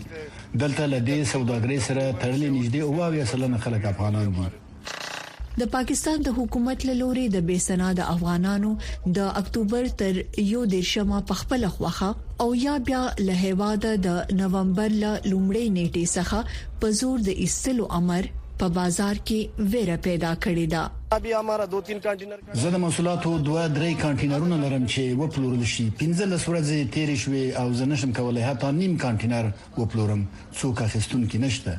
دلته 0.56 0.86
له 0.86 1.00
دې 1.10 1.30
سوداګرۍ 1.34 1.80
سره 1.88 2.14
تړلې 2.22 2.50
نږدې 2.56 2.82
او 2.86 2.96
واوی 3.02 3.26
سلنه 3.34 3.58
خلک 3.66 3.86
افغانان 3.86 4.34
دي 4.40 5.64
د 5.64 5.70
پاکستان 5.76 6.22
د 6.30 6.36
حکومت 6.40 6.86
له 6.92 6.96
لوري 7.04 7.28
د 7.36 7.46
بیسنا 7.52 7.92
د 8.02 8.10
افغانانو 8.16 8.74
د 9.20 9.30
اکتوبر 9.44 9.88
تر 10.04 10.20
یو 10.54 10.66
دیرشمه 10.76 11.22
په 11.34 11.40
خپل 11.44 11.68
خوخه 11.78 12.10
او 12.44 12.56
یا 12.56 12.80
بیا 12.88 13.04
له 13.28 13.36
هواده 13.44 13.92
د 14.08 14.10
نومبر 14.42 14.90
ل 15.04 15.06
لومړۍ 15.32 15.66
نیټه 15.78 16.04
څخه 16.18 16.40
په 16.82 16.88
زور 17.00 17.18
د 17.28 17.30
ایستلو 17.44 17.86
امر 18.00 18.24
په 18.60 18.70
بازار 18.78 19.16
کې 19.28 19.68
ویره 19.74 19.98
پیدا 20.06 20.32
کړې 20.46 20.66
ده 20.74 20.84
ابي 21.18 21.34
امره 21.42 21.66
دو 21.74 21.82
تین 21.90 22.00
کانټینر 22.06 22.44
زه 22.62 22.72
د 22.78 22.82
محصولاتو 22.86 23.34
دوه 23.50 23.66
درې 23.78 23.92
کانټینرونه 24.06 24.62
لرم 24.64 24.88
چې 24.94 25.20
وپلورل 25.24 25.64
شي 25.74 25.86
15 26.04 26.48
ورځې 26.52 26.96
تیر 26.96 27.14
شوې 27.24 27.46
او 27.62 27.68
زه 27.82 27.92
نشم 27.94 28.16
کولای 28.22 28.48
هتا 28.50 28.72
نیم 28.80 28.98
کانټینر 29.06 29.52
وپلورم 29.82 30.26
څوک 30.60 30.86
اخستون 30.88 31.28
کې 31.28 31.48
نشته 31.48 31.78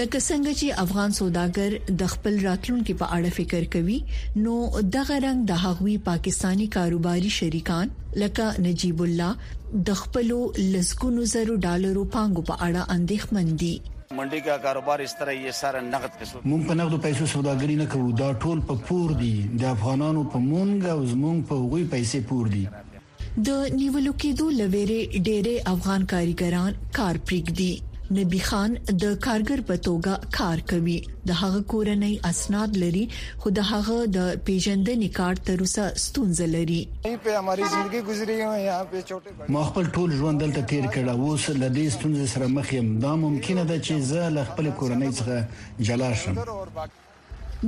لکه 0.00 0.18
څنګه 0.28 0.52
چې 0.58 0.76
افغان 0.82 1.10
سوداګر 1.18 1.74
د 2.02 2.10
خپل 2.12 2.36
راتلونکو 2.44 2.94
په 3.00 3.16
اړه 3.16 3.30
فکر 3.38 3.64
کوي 3.74 3.96
نو 4.44 4.54
دغه 4.96 5.18
رنګ 5.24 5.42
د 5.50 5.58
هغوی 5.64 5.96
پاکستانی 6.06 6.68
کاروباري 6.76 7.32
شریکان 7.38 7.92
لکه 8.22 8.46
نجیب 8.68 9.02
الله 9.08 9.82
د 9.90 9.98
خپل 10.02 10.30
لزګونو 10.30 11.26
زرو 11.34 11.58
ډالرو 11.66 12.06
پانګو 12.16 12.46
په 12.52 12.58
اړه 12.68 12.86
اندېښمن 12.96 13.52
دي 13.64 13.70
منډي 14.16 14.40
کا 14.48 14.56
کاروبار 14.68 15.04
اس 15.08 15.16
طرح 15.20 15.36
یې 15.42 15.58
سره 15.60 15.84
نقد 15.90 16.16
پیسو 16.22 16.42
مونږ 16.46 16.66
په 16.72 16.78
نقد 16.80 16.98
پیسو 17.10 17.28
سوداګری 17.36 17.78
نه 17.82 17.90
کوو 17.94 18.16
دا 18.24 18.32
ټول 18.46 18.64
په 18.72 18.80
پور 18.90 19.14
دي 19.22 19.34
د 19.62 19.70
افغانانو 19.76 20.24
په 20.32 20.44
مونږ 20.48 20.92
او 20.96 21.06
زمونږ 21.12 21.46
په 21.52 21.62
هغوی 21.62 21.86
پیسې 21.94 22.26
پور 22.32 22.52
دي 22.56 22.64
د 22.72 23.62
نیولو 23.78 24.18
کېدو 24.26 24.50
لويره 24.58 25.00
ډېرې 25.06 25.72
افغان 25.76 26.08
کاریګران 26.16 26.82
کار 27.00 27.24
پرېږدي 27.30 27.72
نبی 28.14 28.38
خان 28.46 28.72
د 29.02 29.10
کارګر 29.26 29.60
په 29.68 29.76
توګه 29.84 30.30
کار 30.36 30.60
کوي 30.70 30.94
د 31.28 31.36
هغه 31.40 31.60
کورنۍ 31.72 32.14
اسناد 32.30 32.74
لري 32.82 33.04
خو 33.44 33.52
د 33.58 33.64
هغه 33.68 33.94
د 34.16 34.26
پیژندنې 34.48 35.08
کارت 35.18 35.44
تر 35.50 35.62
اوسه 35.66 35.86
ستونزه 36.06 36.48
لري 36.54 36.76
په 37.06 37.36
هماري 37.42 37.70
ژوندۍ 37.74 38.02
گزاري 38.08 38.36
یو 38.42 38.50
یا 38.64 38.74
په 38.90 39.02
چوټه 39.12 39.48
ما 39.56 39.62
خپل 39.68 39.88
ټول 39.98 40.16
ژوند 40.20 40.44
دلته 40.46 40.64
تیر 40.72 40.90
کړ 40.94 41.04
او 41.14 41.30
اوس 41.30 41.46
له 41.62 41.68
دې 41.78 41.86
ستونزې 41.96 42.26
سره 42.34 42.46
مخ 42.58 42.74
یم 42.78 42.90
دا 43.06 43.12
ممکنه 43.24 43.64
ده 43.72 43.78
چې 43.86 43.94
زه 44.10 44.28
له 44.36 44.44
خپل 44.50 44.66
کورنۍ 44.80 45.10
څخه 45.18 45.36
جلا 45.88 46.10
شم 46.22 46.36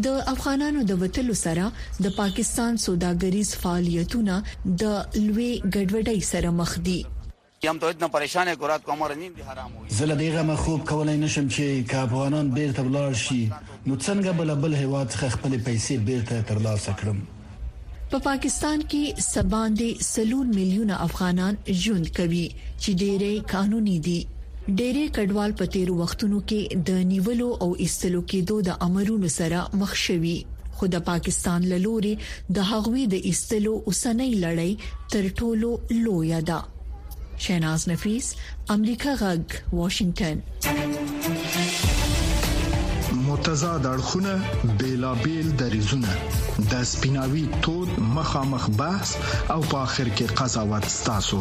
د 0.08 0.22
افغانانو 0.34 0.82
د 0.92 1.02
وټلو 1.06 1.36
سره 1.46 1.72
د 1.80 2.06
پاکستان 2.20 2.72
سوداګریز 2.86 3.48
فعالیتونه 3.66 4.38
د 4.84 5.18
لوی 5.26 5.50
ګډوډۍ 5.74 6.18
سره 6.34 6.50
مخ 6.62 6.78
دي 6.92 7.00
یم 7.64 7.78
ته 7.82 7.90
نه 8.00 8.08
پریشانې 8.14 8.54
کورات 8.62 8.82
کومر 8.88 9.10
نیم 9.20 9.32
دي 9.38 9.42
حرام 9.50 9.72
وي 9.82 9.88
زله 9.98 10.14
دغه 10.20 10.40
مخوب 10.48 10.80
کولای 10.90 11.16
نشم 11.22 11.46
چې 11.54 11.84
کا 11.92 12.00
افغانان 12.06 12.48
بیرته 12.56 12.82
بلار 12.88 13.14
شي 13.20 13.36
نو 13.86 13.94
څنګه 14.06 14.30
بل 14.40 14.52
بل 14.64 14.74
هواد 14.78 15.10
خپل 15.36 15.52
پیسې 15.68 15.96
بیرته 16.08 16.42
ترلاسه 16.50 16.94
کړم 17.02 17.22
په 18.14 18.20
پاکستان 18.26 18.82
کې 18.82 19.22
سباندې 19.28 20.04
سلون 20.08 20.50
میلیونه 20.58 20.98
افغانان 21.06 21.58
ژوند 21.84 22.10
کوي 22.18 22.42
چې 22.58 22.98
ډېرې 23.04 23.48
قانوني 23.54 23.96
دي 24.08 24.18
ډېرې 24.26 25.16
کډوال 25.20 25.56
په 25.62 25.72
تیر 25.78 25.94
وختونو 26.02 26.42
کې 26.52 26.84
د 26.90 27.00
نیولو 27.14 27.48
او 27.68 27.70
ایستلو 27.86 28.22
کېدو 28.34 28.60
د 28.68 28.78
امرونو 28.90 29.32
سره 29.38 29.64
مخ 29.84 29.96
شوي 30.04 30.34
خو 30.76 30.92
د 30.98 31.06
پاکستان 31.10 31.66
لوري 31.88 32.12
د 32.60 32.68
هغوی 32.74 33.08
د 33.16 33.24
ایستلو 33.34 33.74
اوسنۍ 33.80 34.32
لړۍ 34.46 34.94
تر 35.16 35.32
ټولو 35.42 35.72
لوی 36.06 36.36
ده 36.52 36.62
شیناز 37.44 37.82
نفیس 37.88 38.26
امریکا 38.74 39.10
غږ 39.22 39.42
واشنگټن 39.72 40.42
متضاد 43.26 43.86
اړخونه 43.90 44.32
بیلابل 44.82 45.46
دریزونه 45.62 46.08
د 46.72 46.72
سپیناوي 46.92 47.44
تود 47.66 48.00
مخامخ 48.16 48.64
بحث 48.80 49.10
او 49.54 49.60
په 49.70 49.78
اخر 49.86 50.06
کې 50.16 50.26
قضاوت 50.40 50.84
ستاسو 50.98 51.40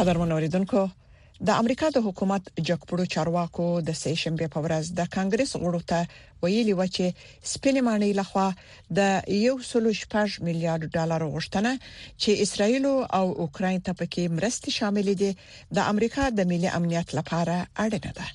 قدرمن 0.00 0.30
اوریدونکو 0.34 0.82
د 1.48 1.48
امریکا 1.62 1.86
د 1.92 1.98
حکومت 2.06 2.42
جګپړو 2.68 3.04
چارواکو 3.14 3.64
د 3.88 3.90
سې 4.02 4.12
شنبه 4.22 4.46
په 4.54 4.58
ورځ 4.66 4.84
د 4.98 5.10
کانګرس 5.16 5.50
غړو 5.62 5.80
ته 5.90 5.98
ویلي 6.44 6.74
و 6.76 6.82
چې 6.94 7.04
سپینمانی 7.52 8.10
لخوا 8.20 8.46
د 8.98 9.00
یو 9.46 9.54
سلو 9.70 9.90
شپږ 10.02 10.28
میلیارډ 10.46 10.82
ډالر 10.96 11.20
غوښتنه 11.34 11.72
چې 12.22 12.30
اسرائیل 12.44 12.84
او 13.18 13.26
اوکرين 13.44 13.78
ته 13.86 13.92
پکې 14.00 14.22
مرستې 14.38 14.70
شامل 14.78 15.06
دي 15.22 15.30
د 15.76 15.78
امریکا 15.92 16.22
د 16.38 16.40
ملي 16.52 16.70
امنیت 16.78 17.08
لپاره 17.18 17.56
اړینه 17.84 18.10
ده 18.18 18.26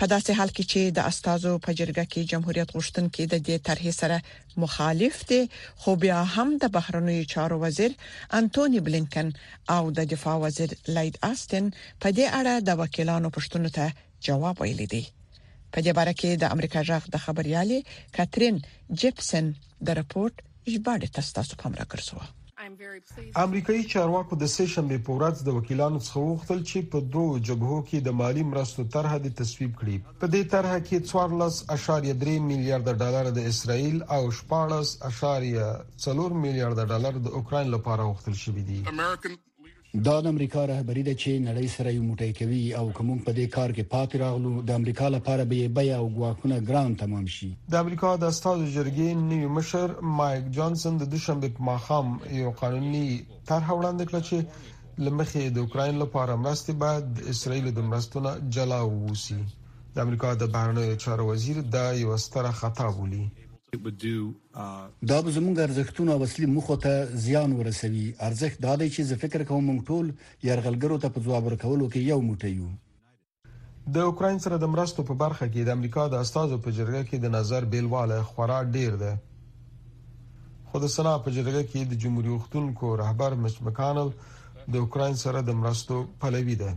په 0.00 0.06
داسې 0.14 0.30
حال 0.38 0.50
کې 0.56 0.64
چې 0.72 0.80
د 0.96 0.98
استادو 1.10 1.52
په 1.64 1.70
جرګه 1.78 2.04
کې 2.12 2.28
جمهوریت 2.32 2.68
غوښتن 2.76 3.06
کې 3.14 3.24
د 3.32 3.34
دې 3.46 3.56
طرحې 3.66 3.92
سره 4.00 4.16
مخالف 4.64 5.16
دي 5.30 5.42
خو 5.82 5.90
بیا 6.02 6.18
هم 6.34 6.48
د 6.62 6.70
بهرنوي 6.76 7.18
چارو 7.32 7.56
وزیر 7.64 7.92
انټونی 8.38 8.78
بلینکن 8.86 9.28
او 9.76 9.82
د 9.96 10.00
دفاع 10.12 10.36
وزیر 10.44 10.70
لید 10.96 11.14
آستن 11.30 11.64
په 12.00 12.08
دې 12.16 12.26
اړه 12.38 12.54
د 12.68 12.80
وکیلانو 12.82 13.34
پښتنو 13.36 13.68
ته 13.76 13.86
جواب 14.26 14.56
ویلی 14.64 14.86
دی 14.92 15.04
په 15.72 15.78
دې 15.84 15.92
باره 15.98 16.14
کې 16.20 16.30
د 16.42 16.54
امریکا 16.56 16.80
جغ 16.90 17.02
د 17.14 17.24
خبريالي 17.24 17.80
کاترین 18.16 18.56
جپسن 19.00 19.44
د 19.86 19.98
راپورټ 19.98 20.34
ژباړه 20.72 21.08
تاسو 21.16 21.30
ته 21.50 21.54
پام 21.62 21.72
راکړسوه 21.80 22.24
امریکایي 23.46 23.82
چارواکو 23.92 24.32
د 24.40 24.44
سې 24.54 24.64
شنبه 24.74 24.96
په 25.08 25.12
ورځ 25.18 25.36
د 25.44 25.48
وکیلانو 25.58 25.98
څخه 26.06 26.18
وغوښتل 26.22 26.58
چې 26.70 26.78
په 26.94 26.98
دوو 27.14 27.38
جبهو 27.48 27.78
کې 27.88 27.98
د 28.02 28.08
مالی 28.20 28.44
مرستو 28.50 28.82
طرح 28.96 29.12
د 29.20 29.28
تصویب 29.40 29.72
کړي 29.80 29.96
په 30.20 30.26
دې 30.34 30.42
طرح 30.54 30.72
کې 30.86 30.96
14.3 31.10 32.50
میلیارډ 32.50 32.86
ډالر 33.02 33.26
د 33.38 33.40
اسرایل 33.52 33.96
او 34.16 34.22
14.4 34.40 36.20
میلیارډ 36.44 36.78
ډالر 36.92 37.14
د 37.26 37.28
اوکرين 37.38 37.66
لپاره 37.76 38.02
وغوښتل 38.04 38.34
شوې 38.44 38.62
دي 38.68 38.78
دا 40.06 40.16
د 40.24 40.26
امریکا 40.34 40.62
رهبری 40.72 41.02
د 41.04 41.12
چین 41.20 41.38
نړۍ 41.48 41.68
سره 41.76 41.90
یو 41.92 42.02
موټی 42.08 42.32
کوي 42.38 42.62
او 42.78 42.84
کوم 42.96 43.18
په 43.26 43.32
دې 43.38 43.46
کار 43.54 43.70
کې 43.76 43.82
پاتې 43.94 44.16
راغلو 44.22 44.50
د 44.70 44.74
امریکا 44.80 45.06
لپاره 45.16 45.42
به 45.50 45.68
بیا 45.78 45.96
او 46.00 46.08
غواخونه 46.16 46.56
ګران 46.70 46.96
تمام 47.02 47.24
شي 47.36 47.48
د 47.74 47.78
امریکا 47.82 48.10
د 48.16 48.24
استاد 48.34 48.58
جرګې 48.74 49.08
نیو 49.30 49.48
مشر 49.56 49.94
مایک 50.18 50.50
جانسن 50.58 50.98
د 51.00 51.08
دوشنبه 51.14 51.48
په 51.56 51.62
مخام 51.70 52.12
یو 52.40 52.52
قانوني 52.60 53.06
طرح 53.48 53.72
وړاندې 53.78 54.04
کړ 54.10 54.28
چې 54.28 55.08
لمخې 55.08 55.44
د 55.56 55.64
اوکرين 55.64 55.96
لپاره 56.04 56.38
مرستې 56.44 56.72
بعد 56.84 57.04
اسرائیل 57.34 57.72
د 57.74 57.88
مرستونه 57.90 58.36
جلا 58.58 58.80
ووسی 58.86 59.40
د 59.94 60.06
امریکا 60.06 60.34
د 60.42 60.52
بهرنیو 60.58 61.00
چارو 61.06 61.28
وزیر 61.32 61.64
دا 61.78 61.86
یو 62.04 62.16
ستره 62.26 62.52
خطا 62.60 62.90
بولی 62.98 63.24
Uh, 63.70 63.76
دا 65.08 65.18
به 65.22 65.30
زموږ 65.36 65.56
ارزښتونه 65.60 66.12
او 66.12 66.22
اصلي 66.26 66.46
مخه 66.56 66.76
ته 66.84 66.92
زیان 67.24 67.52
ورسوي 67.56 68.04
ارزښت 68.28 68.56
دا 68.66 68.72
دی 68.80 68.88
چې 68.94 69.00
زه 69.08 69.14
فکر 69.22 69.42
کوم 69.48 69.62
موږ 69.68 69.80
ټول 69.88 70.06
يرغلګرو 70.48 70.96
ته 71.02 71.08
په 71.14 71.18
ځواب 71.24 71.42
ورکولو 71.46 71.84
کې 71.92 72.00
یو 72.10 72.20
موټی 72.28 72.52
یو 72.60 72.70
د 73.94 73.96
اوکرين 74.08 74.38
سره 74.44 74.56
د 74.58 74.64
مرستو 74.74 75.00
په 75.08 75.14
برخه 75.22 75.46
کې 75.52 75.60
د 75.64 75.68
امریکا 75.76 76.02
د 76.08 76.14
استادو 76.24 76.56
په 76.64 76.70
جرګه 76.78 77.02
کې 77.08 77.16
د 77.20 77.26
نظر 77.36 77.62
بیلواله 77.72 78.18
خورا 78.30 78.58
ډیر 78.76 78.92
ده 79.02 79.12
خو 80.68 80.76
د 80.84 80.86
سنا 80.96 81.14
په 81.24 81.28
جرګه 81.36 81.62
کې 81.70 81.80
د 81.90 81.94
جمهوریت 82.02 82.44
خلکو 82.52 82.88
رهبر 83.02 83.30
مچ 83.42 83.56
مکانل 83.68 84.08
د 84.72 84.74
اوکرين 84.82 85.14
سره 85.24 85.38
د 85.42 85.50
مرستو 85.62 85.96
پلوي 86.20 86.56
ده 86.64 86.70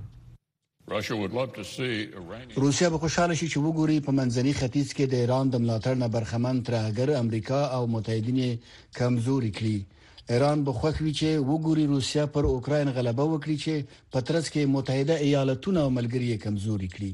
روسیا 2.56 2.90
به 2.90 2.98
خوشاله 2.98 3.34
شي 3.36 3.48
چې 3.48 3.58
وګوري 3.60 3.98
په 4.06 4.12
منځني 4.12 4.54
ختیځ 4.60 4.94
کې 4.94 5.06
د 5.08 5.14
ایران 5.24 5.50
د 5.50 5.56
ملاتړ 5.64 5.96
نه 6.04 6.08
برخمن 6.08 6.62
ترهګر 6.68 7.14
امریکا 7.24 7.62
او 7.76 7.88
متحدین 7.88 8.58
کمزوري 9.00 9.52
کړي 9.52 9.78
ایران 10.36 10.64
به 10.64 10.74
خوښوي 10.80 11.14
چې 11.20 11.30
وګوري 11.50 11.86
روسیا 11.92 12.26
پر 12.38 12.44
اوکرين 12.54 12.90
غلبه 12.96 13.24
وکړي 13.32 13.56
چې 13.64 13.86
په 14.16 14.20
ترڅ 14.30 14.46
کې 14.54 14.66
متحده 14.78 15.16
ایالاتونه 15.28 15.80
او 15.84 15.90
ملګری 16.00 16.38
کمزوري 16.48 16.90
کړي 16.96 17.12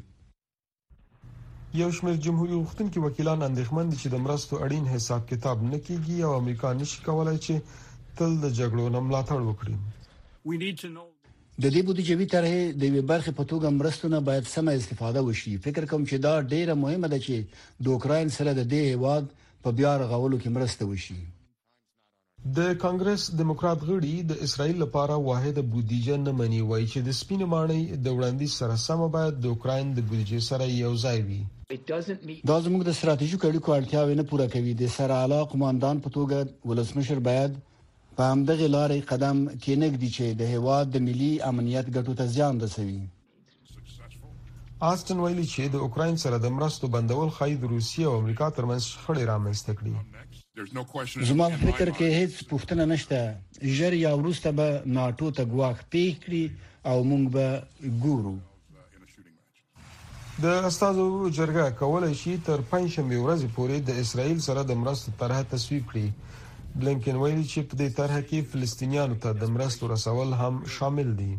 یو 1.81 1.89
شمېر 1.99 2.17
جمهوریت 2.25 2.57
غوښتونکي 2.61 2.99
وکیلان 3.05 3.39
اندېښمن 3.49 3.85
دي 3.91 3.97
چې 4.01 4.07
د 4.13 4.23
مرستو 4.27 4.55
اړین 4.65 4.85
حساب 4.93 5.29
کتاب 5.29 5.57
نه 5.69 5.77
کیږي 5.85 6.17
او 6.29 6.33
امریکا 6.41 6.73
نشي 6.79 6.99
کولای 7.09 7.37
چې 7.45 7.53
تل 8.17 8.31
د 8.47 8.57
جګړو 8.59 8.85
نه 8.97 9.05
ملاتړ 9.07 9.39
وکړي 9.51 9.75
د 11.63 11.71
دې 11.75 11.81
بودیجوي 11.87 12.25
طرحې 12.33 12.63
د 12.81 12.83
وی 12.93 13.01
برخې 13.11 13.31
په 13.37 13.43
توګه 13.51 13.67
مرستونه 13.79 14.17
باید 14.27 14.45
سمه 14.55 14.71
استفاده 14.79 15.19
وشي 15.27 15.53
فکر 15.65 15.83
کوم 15.91 16.01
چې 16.09 16.15
دا 16.25 16.33
ډیره 16.51 16.73
مهمه 16.83 17.07
ده 17.13 17.19
چې 17.25 17.35
د 17.85 17.93
اوکرين 17.93 18.27
سره 18.37 18.51
د 18.57 18.61
دې 18.73 18.83
هواد 18.95 19.25
په 19.63 19.69
بیا 19.79 19.91
رغولو 20.01 20.37
کې 20.43 20.49
مرسته 20.57 20.83
وشي 20.91 21.17
د 22.57 22.77
کانګرس 22.83 23.23
دیموکرات 23.39 23.79
غړي 23.89 24.15
د 24.31 24.43
اسرایل 24.47 24.77
لپاره 24.85 25.15
واحد 25.29 25.57
بودیجه 25.71 26.15
نه 26.25 26.31
مني 26.41 26.61
وای 26.69 26.83
چې 26.91 26.99
د 27.07 27.17
سپین 27.21 27.41
ماڼۍ 27.53 27.81
د 28.05 28.07
وړاندې 28.17 28.47
سره 28.57 28.75
سم 28.87 28.99
باید 29.15 29.33
د 29.43 29.51
اوکرين 29.53 29.87
د 29.93 29.99
بودیجې 30.11 30.39
سره 30.49 30.65
یو 30.85 30.93
ځای 31.03 31.19
وي 31.27 31.41
دا 32.49 32.57
زموږ 32.65 32.81
د 32.85 32.91
ستراتیژیکو 32.99 33.45
اړیکو 33.49 33.69
اړتیاوې 33.79 34.15
نه 34.19 34.25
پوره 34.29 34.47
کوي 34.53 34.73
د 34.83 34.93
سره 34.97 35.15
علاقه 35.25 35.49
قومندان 35.55 35.95
په 36.05 36.09
توګه 36.19 36.37
ولسمشر 36.71 37.19
باید 37.29 37.51
په 38.17 38.23
همدغه 38.31 38.65
لارې 38.75 39.01
قدم 39.11 39.37
کینګدي 39.63 40.09
چې 40.15 40.25
د 40.39 40.41
هواد 40.53 40.85
د 40.91 40.97
ملي 41.07 41.31
امنیت 41.49 41.87
ګټو 41.95 42.13
ته 42.19 42.25
ځان 42.35 42.53
رسوي 42.65 42.99
آستن 44.91 45.17
ویلي 45.23 45.45
چې 45.53 45.63
د 45.73 45.75
اوکرين 45.85 46.15
سره 46.23 46.37
د 46.45 46.47
مرستو 46.57 46.85
بندول 46.95 47.29
خای 47.37 47.53
د 47.61 47.65
روسیې 47.75 48.03
او 48.09 48.13
امریکا 48.21 48.47
ترمنځ 48.57 48.81
شخړې 48.93 49.23
رامنځته 49.31 49.71
کړي 49.79 49.93
زما 51.29 51.47
فکر 51.65 51.87
کې 51.97 52.07
هیڅ 52.19 52.33
پوښتنه 52.51 52.83
نشته 52.93 53.17
ژر 53.77 53.93
یا 54.05 54.11
وروسته 54.19 54.47
به 54.57 54.67
ناتو 54.97 55.27
ته 55.37 55.43
ګواخ 55.53 55.77
پیکړي 55.93 56.43
او 56.89 56.97
موږ 57.09 57.23
به 57.35 57.47
ګورو 58.03 58.35
د 60.43 60.45
استادو 60.69 61.05
جرګه 61.37 61.63
کولای 61.81 62.13
شي 62.21 62.33
تر 62.47 62.59
پنځمه 62.71 63.17
ورځې 63.25 63.47
پورې 63.55 63.77
د 63.87 63.91
اسرایل 64.03 64.39
سره 64.47 64.61
د 64.69 64.71
مرستو 64.83 65.09
طرحه 65.21 65.43
تصویب 65.53 65.83
کړي 65.91 66.07
بلینکن 66.79 67.15
ویلي 67.21 67.43
چې 67.51 67.67
په 67.69 67.77
دې 67.79 67.85
طرح 67.99 68.17
کې 68.29 68.39
فلسطینیانو 68.53 69.15
ته 69.25 69.37
د 69.43 69.53
مرستو 69.57 69.87
رسول 69.91 70.33
هم 70.41 70.59
شامل 70.79 71.13
دي 71.21 71.31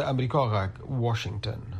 د 0.00 0.10
امریکا 0.14 0.46
غاک 0.56 0.80
واشنگټن 1.04 1.79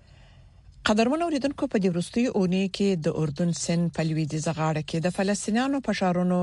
قدرمن 0.89 1.21
اوریدونکو 1.23 1.65
په 1.73 1.79
دې 1.81 1.89
ورستي 1.95 2.21
اونۍ 2.29 2.69
کې 2.75 3.01
د 3.07 3.17
اردن 3.23 3.49
سن 3.63 3.81
په 3.97 4.05
لویدي 4.11 4.37
زغړه 4.45 4.81
کې 4.91 5.01
د 5.05 5.11
فلسطینیانو 5.17 5.81
په 5.87 5.95
شارونو 5.99 6.39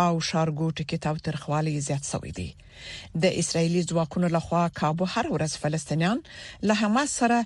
او 0.00 0.10
شارګوټ 0.30 0.82
کې 0.88 1.02
تاو 1.06 1.22
ترخوالي 1.28 1.72
زیات 1.86 2.10
شوې 2.10 2.32
دي 2.38 2.46
د 3.22 3.38
اسرایلی 3.42 3.84
ځواکونو 3.92 4.30
لخوا 4.36 4.64
کابو 4.80 5.08
هر 5.14 5.30
ورځ 5.36 5.56
فلسطینیان 5.62 6.20
له 6.70 6.76
حماس 6.82 7.16
سره 7.22 7.38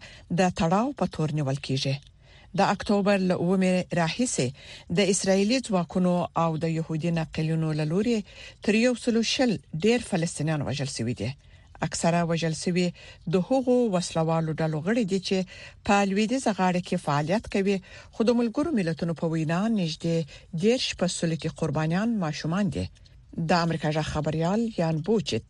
د 0.42 0.50
تړاو 0.62 0.90
په 1.02 1.12
تور 1.18 1.36
نیول 1.38 1.60
کیږي 1.68 2.58
د 2.62 2.74
اکتوبر 2.78 3.22
له 3.28 3.38
اومه 3.46 3.72
راهیسه 4.00 4.98
د 5.00 5.14
اسرایلی 5.14 5.62
ځواکونو 5.70 6.16
او 6.46 6.50
د 6.66 6.74
يهودي 6.80 7.14
نقلونو 7.22 7.70
لوري 7.94 8.18
تر 8.66 8.80
یو 8.84 8.92
سلو 9.04 9.24
شل 9.36 9.56
ډیر 9.88 10.10
فلسطینیان 10.10 10.68
وژل 10.70 10.90
شوی 10.98 11.16
دي 11.24 11.32
اکثره 11.86 12.20
وژل 12.30 12.54
شوی 12.64 12.86
د 13.36 13.44
هغو 13.50 13.76
وسلوالو 13.96 14.56
ډلو 14.60 14.78
غړي 14.86 15.04
دي 15.12 15.20
چې 15.28 15.38
په 15.90 15.94
لویدي 16.10 16.38
زغړه 16.46 16.80
کې 16.88 17.02
فعالیت 17.06 17.44
کوي 17.54 17.76
خو 18.14 18.20
د 18.28 18.38
ملګرو 18.40 18.70
ملتونو 18.78 19.12
په 19.22 19.26
وینا 19.32 19.60
نږدې 19.80 20.18
ډیر 20.62 20.78
شپسول 20.90 21.30
کې 21.40 21.48
قربانيان 21.62 22.08
ماشومان 22.24 22.66
دي 22.76 22.84
د 23.50 23.50
امریکا 23.64 23.88
ژ 23.96 24.12
خبريال 24.12 24.60
یان 24.82 24.96
بوچت 25.10 25.44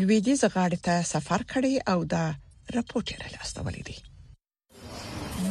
لویدي 0.00 0.34
زغړه 0.44 0.78
ته 0.86 0.94
سفر 1.14 1.40
کړی 1.54 1.74
او 1.92 1.98
دا 2.14 2.24
راپورټ 2.76 3.04
یې 3.10 3.16
راستولې 3.40 3.82
دي 3.90 3.98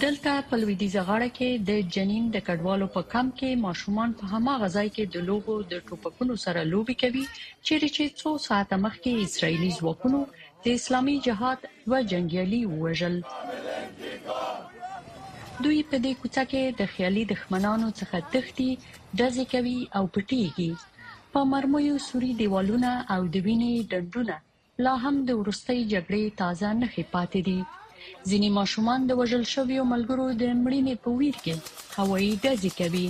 دلته 0.06 0.32
په 0.50 0.56
لویدیزه 0.62 1.02
غاړه 1.08 1.30
کې 1.38 1.50
د 1.68 1.70
جنین 1.96 2.26
د 2.32 2.38
کډوالو 2.48 2.88
په 2.96 3.02
کم 3.14 3.28
کې 3.40 3.62
ماشومان 3.68 4.10
په 4.20 4.24
هماغه 4.34 4.68
ځای 4.76 4.88
کې 4.96 5.04
د 5.14 5.16
لوبو 5.30 5.56
د 5.72 5.74
ټوپکونو 5.88 6.34
سره 6.46 6.62
لوبي 6.72 6.96
کوي 7.04 7.24
چیرې 7.66 7.90
چې 7.96 8.04
څو 8.20 8.30
ساعته 8.48 8.76
مخکې 8.86 9.12
اسرایلی 9.28 9.72
ځواکونو 9.80 10.20
د 10.66 10.68
اسلامي 10.80 11.18
جهاد 11.28 11.60
و 11.92 11.94
جنگیالي 12.12 12.62
وژل 12.82 13.16
دوی 15.64 15.80
په 15.90 15.98
دې 16.04 16.14
کوڅه 16.20 16.44
کې 16.52 16.64
د 16.82 16.84
خیالي 16.94 17.24
دښمنانو 17.34 17.88
څخه 18.02 18.18
تختی 18.36 18.72
دځې 19.20 19.44
کوي 19.54 19.80
او 19.98 20.04
پټيږي 20.14 20.72
په 21.38 21.42
مرمویو 21.56 21.96
سوري 22.10 22.32
دیوالونه 22.44 22.92
او 23.18 23.22
د 23.34 23.36
وینې 23.46 23.74
ډډونه 23.92 24.36
لا 24.86 24.94
هم 25.04 25.16
د 25.28 25.30
ورستۍ 25.42 25.80
جګړې 25.94 26.24
تازه 26.44 26.68
نه 26.82 26.88
خې 26.94 27.04
پاتې 27.16 27.42
دي 27.50 27.60
ځینې 28.30 28.50
ماشومان 28.60 29.00
د 29.06 29.12
وژل 29.20 29.44
شویو 29.54 29.84
ملګرو 29.94 30.26
د 30.42 30.44
مړینې 30.64 30.96
په 31.04 31.10
ویر 31.20 31.36
کې 31.44 31.54
هوایي 31.98 32.32
ډزې 32.44 32.72
کوي 32.80 33.08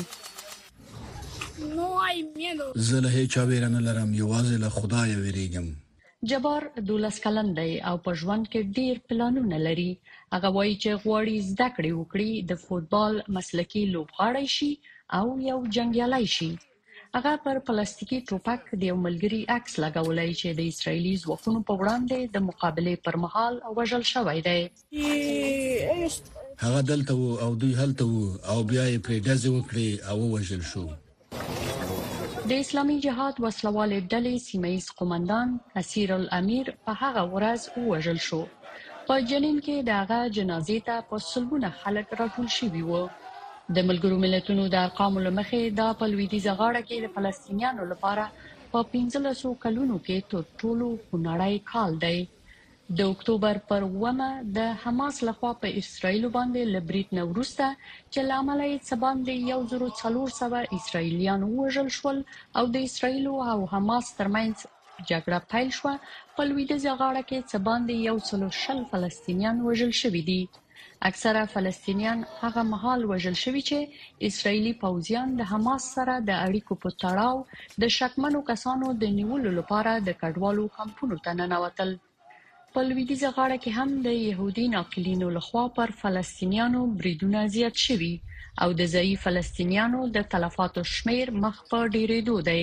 زه 2.87 2.97
له 3.05 3.09
هیڅ 3.17 3.33
ویره 3.49 3.69
نه 3.77 3.81
لرم 3.87 4.09
یوازې 4.21 4.55
له 4.63 4.69
خدای 4.77 5.09
ویریږم 5.23 5.67
جبار 6.29 6.61
دولس 6.89 7.17
کلن 7.25 7.47
دی 7.59 7.71
او 7.89 7.95
په 8.05 8.11
ژوند 8.19 8.43
کې 8.51 8.69
ډیر 8.77 8.95
پلانونه 9.07 9.57
لري 9.67 9.91
هغه 10.33 10.49
وایي 10.57 10.75
چې 10.83 10.99
غواړي 11.03 11.35
زده 11.51 11.67
کړې 11.75 11.91
وکړي 11.99 12.31
د 12.49 12.51
فوتبال 12.63 13.13
مسلکي 13.35 13.83
لوبغاړی 13.93 14.47
شي 14.55 14.71
او 15.17 15.25
یو 15.49 15.57
جنگیالي 15.75 16.25
شي 16.35 16.51
هغه 17.15 17.33
پر 17.45 17.59
پلاستیکي 17.67 18.17
ټوپک 18.29 18.61
د 18.71 18.81
یو 18.89 18.95
ملګري 19.05 19.39
عکس 19.55 19.73
لګولای 19.83 20.31
چې 20.39 20.49
د 20.57 20.61
اسرایلی 20.73 21.13
ځواکونو 21.23 21.59
په 21.69 21.73
وړاندې 21.81 22.17
د 22.35 22.45
مقابله 22.47 22.93
پر 23.07 23.15
مهال 23.23 23.53
وژل 23.79 24.03
شوی 24.13 24.39
دی 24.47 24.61
هغه 26.63 26.81
دلته 26.91 27.13
او 27.45 27.51
دوی 27.61 27.73
هلته 27.81 28.05
او 28.51 28.57
بیا 28.71 28.85
یې 28.91 29.03
پرې 29.05 29.17
دز 29.27 29.43
وکړي 29.55 29.89
او 30.09 30.17
وژل 30.35 30.63
شو 30.71 30.85
د 32.49 32.63
اسلامي 32.63 32.97
جهاد 33.05 33.35
وسلوال 33.45 33.91
ډلې 34.11 34.35
سیمایي 34.49 34.79
قومندان 34.99 35.47
اسیر 35.83 36.09
الامیر 36.19 36.65
په 36.89 36.97
هغه 37.05 37.23
ورځ 37.33 37.61
وژل 37.93 38.19
شو 38.27 38.41
په 39.07 39.15
جنین 39.31 39.57
کې 39.65 39.75
دغه 39.93 40.19
جنازې 40.37 40.77
ته 40.89 40.95
په 41.09 41.15
سلګونه 41.31 41.69
خلک 41.81 42.07
راټول 42.21 42.47
شوي 42.59 42.83
وو 42.89 43.03
د 43.75 43.83
ملګرو 43.89 44.17
ملتونو 44.25 44.63
د 44.73 44.85
ارقامو 44.87 45.19
لمخې 45.27 45.61
دا 45.79 45.85
په 46.01 46.07
لویدي 46.11 46.37
زغړه 46.47 46.81
کې 46.87 46.97
د 47.05 47.13
فلسطینیانو 47.15 47.83
لپاره 47.91 48.23
په 48.73 48.79
1500 48.97 49.49
کلونو 49.63 49.95
کې 50.05 50.17
تر 50.33 50.41
ټولو 50.59 50.85
خنړای 51.07 51.55
کال 51.71 51.91
دی 52.05 52.17
د 52.99 53.09
اکتوبر 53.13 53.55
پر 53.71 53.81
1 54.11 54.21
د 54.57 54.69
حماس 54.83 55.15
لخوا 55.29 55.51
په 55.63 55.67
اسرایل 55.81 56.25
باندې 56.37 56.61
لبریټ 56.75 57.07
نوروسته 57.19 57.65
چې 58.13 58.19
لامل 58.29 58.59
یې 58.69 58.75
سبان 58.91 59.17
دی 59.29 59.35
یو 59.51 59.57
زرو 59.71 59.89
څلور 60.03 60.29
سوه 60.39 60.59
اسرایلیان 60.77 61.41
وژل 61.59 61.89
شول 61.97 62.17
او 62.61 62.63
د 62.77 62.85
اسرایل 62.91 63.25
او 63.55 63.57
حماس 63.73 64.05
ترمنځ 64.19 64.55
جګړه 65.09 65.39
پیل 65.51 65.69
شوه 65.79 65.93
په 66.35 66.41
لویدیځ 66.49 66.83
غاړه 66.99 67.23
کې 67.29 67.49
سبان 67.55 67.81
دی 67.91 67.95
یو 68.09 68.15
څلور 68.29 68.51
شل 68.63 68.79
فلسطینیان 68.93 69.55
وژل 69.67 69.91
شوی 70.03 70.21
دي 70.31 70.41
اکثره 71.01 71.45
فلسطینیان 71.45 72.25
هغه 72.41 72.61
مهال 72.61 73.05
وژل 73.11 73.33
شوي 73.43 73.61
چې 73.69 73.77
اسرایلی 74.29 74.71
پوځیان 74.83 75.27
د 75.39 75.49
حماس 75.51 75.83
سره 75.97 76.13
د 76.29 76.37
اړیکو 76.45 76.73
په 76.85 76.89
تړاو 77.01 77.35
د 77.83 77.93
شکمنو 77.97 78.39
کسانو 78.49 78.87
د 79.03 79.13
نیولو 79.17 79.49
لپاره 79.59 79.91
د 80.07 80.17
کډوالو 80.21 80.65
کمپونو 80.77 81.15
ته 81.27 81.31
ننوتل 81.41 81.89
په 82.73 82.79
لویدیزه 82.89 83.29
غاړه 83.37 83.57
کې 83.63 83.71
هم 83.79 83.89
د 84.07 84.17
يهودي 84.29 84.65
ناقلینو 84.75 85.27
لخوا 85.37 85.65
پر 85.77 85.89
فلسطینیانو 86.01 86.81
بریدونه 87.01 87.39
زیات 87.57 87.75
شوي 87.85 88.11
او 88.65 88.69
د 88.81 88.91
ځایی 88.97 89.13
فلسطینیانو 89.27 89.99
د 90.19 90.27
تلفاتو 90.35 90.81
شمیر 90.95 91.27
مخ 91.45 91.55
په 91.71 91.77
ډیریدو 91.97 92.37
دی 92.49 92.61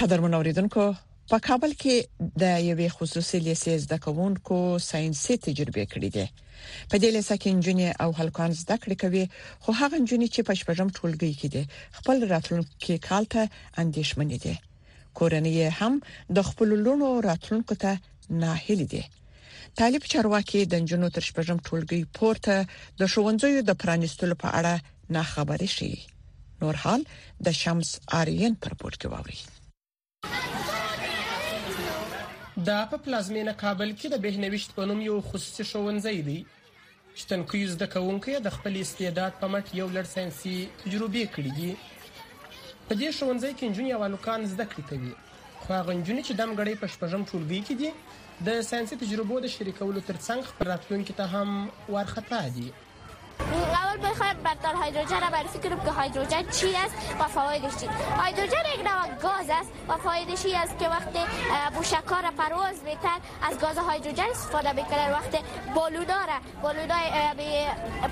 قدرمن 0.00 0.34
اوریدونکو 0.34 0.84
په 1.30 1.38
کابل 1.48 1.72
کې 1.82 1.96
د 2.42 2.54
یوې 2.68 2.86
خصوصي 2.96 3.38
لیسې 3.46 3.72
زده 3.84 3.98
کوونکو 4.06 4.56
ساينسي 4.90 5.34
تجربه 5.46 5.82
کړې 5.92 6.10
ده 6.16 6.26
په 6.90 6.96
دې 7.02 7.10
لیسه 7.16 7.34
کې 7.40 7.48
انجنیر 7.54 7.92
او 8.06 8.10
هلکان 8.20 8.50
زده 8.62 8.76
کړې 8.82 8.96
کوي 9.02 9.24
خو 9.62 9.70
هغه 9.80 9.94
انجنیر 10.00 10.30
چې 10.34 10.40
په 10.50 10.54
شپږم 10.60 10.88
ټولګي 10.96 11.32
کې 11.40 11.48
دي 11.54 11.62
خپل 11.98 12.16
راتلونکي 12.34 12.94
کال 13.08 13.24
ته 13.32 13.42
اندیشمن 13.82 14.28
دي 14.34 14.56
کورنۍ 15.18 15.56
هم 15.78 15.94
د 16.38 16.48
خپل 16.50 16.68
لونو 16.84 17.08
راتلونکو 17.30 17.74
ته 17.82 17.92
ناهیلي 18.42 18.86
دي 18.94 19.04
طالب 19.82 20.02
چارواکي 20.12 20.60
د 20.66 20.74
انجنونو 20.82 21.14
تر 21.16 21.22
شپږم 21.28 21.58
ټولګي 21.66 22.00
پورته 22.16 22.54
د 23.00 23.02
شوونځیو 23.14 23.62
د 23.68 23.72
پرانیستلو 23.82 24.34
په 24.46 24.56
اړه 24.60 24.74
ناخبري 25.18 25.68
شي 25.76 25.92
نور 26.62 26.74
حال 26.86 27.00
د 27.48 27.60
شمس 27.64 27.88
آرین 28.20 28.52
پر 28.62 28.72
پورت 28.80 28.96
کې 29.04 29.10
ووري 29.14 29.40
دا 32.68 32.78
په 32.90 32.96
پلازمینه 33.04 33.52
کابل 33.62 33.90
کې 34.00 34.06
د 34.10 34.16
بهنويشت 34.24 34.70
په 34.76 34.82
نوم 34.90 35.00
یو 35.08 35.16
خصوصي 35.28 35.62
ښوونځی 35.70 36.18
دی 36.28 36.38
چې 37.16 37.22
تنکیو 37.30 37.70
زده 37.74 37.86
کوونکي 37.94 38.32
د 38.40 38.48
خپل 38.56 38.72
استعداد 38.84 39.32
په 39.40 39.46
مټ 39.52 39.66
یو 39.80 39.88
لړ 39.96 40.04
ساينسي 40.14 40.54
تجربې 40.82 41.24
کړې 41.34 41.50
دي 41.58 41.70
په 42.88 42.92
دې 43.00 43.08
ښوونځي 43.16 43.50
کې 43.56 43.64
انجنیر 43.68 43.94
او 43.96 44.02
لوکان 44.14 44.40
زده 44.52 44.64
کړې 44.70 44.84
کوي 44.90 45.12
خو 45.62 45.68
هغه 45.80 45.90
انجنیر 45.96 46.24
چې 46.28 46.34
دمګړې 46.40 46.74
په 46.82 46.86
شپږم 46.94 47.22
ټولګي 47.30 47.60
کې 47.66 47.74
دي 47.80 47.88
د 48.46 48.62
ساينسي 48.70 48.94
تجربو 49.02 49.34
د 49.42 49.46
شریکولو 49.54 50.06
ترڅنګ 50.10 50.40
خپل 50.50 50.64
راتلونکي 50.72 51.12
ته 51.18 51.24
هم 51.34 51.50
ورختا 51.94 52.40
دي 52.56 52.68
اول 53.40 53.98
بخواهیم 54.08 54.42
بردار 54.42 54.74
هیدروژن 54.84 55.20
را 55.20 55.28
معرفی 55.30 55.58
کنیم 55.58 55.80
که 55.84 56.00
هیدروژن 56.02 56.42
چی 56.50 56.76
است 56.84 56.94
و 57.20 57.24
فایدش 57.28 57.76
چی 57.76 57.88
هیدروژن 58.24 58.62
یک 58.74 58.80
نوع 58.86 59.06
گاز 59.22 59.50
است 59.50 59.70
و 59.88 59.96
فایدش 59.96 60.46
است 60.54 60.78
که 60.78 60.88
وقتی 60.88 61.18
بوشکار 61.76 62.22
را 62.22 62.30
پرواز 62.30 62.74
میتن 62.84 63.18
از 63.42 63.58
گاز 63.58 63.76
هیدروژن 63.90 64.30
استفاده 64.30 64.72
میکنن 64.72 65.12
وقتی 65.12 65.38
بالونا 65.74 66.20
را 66.24 66.38
بالونا 66.62 66.94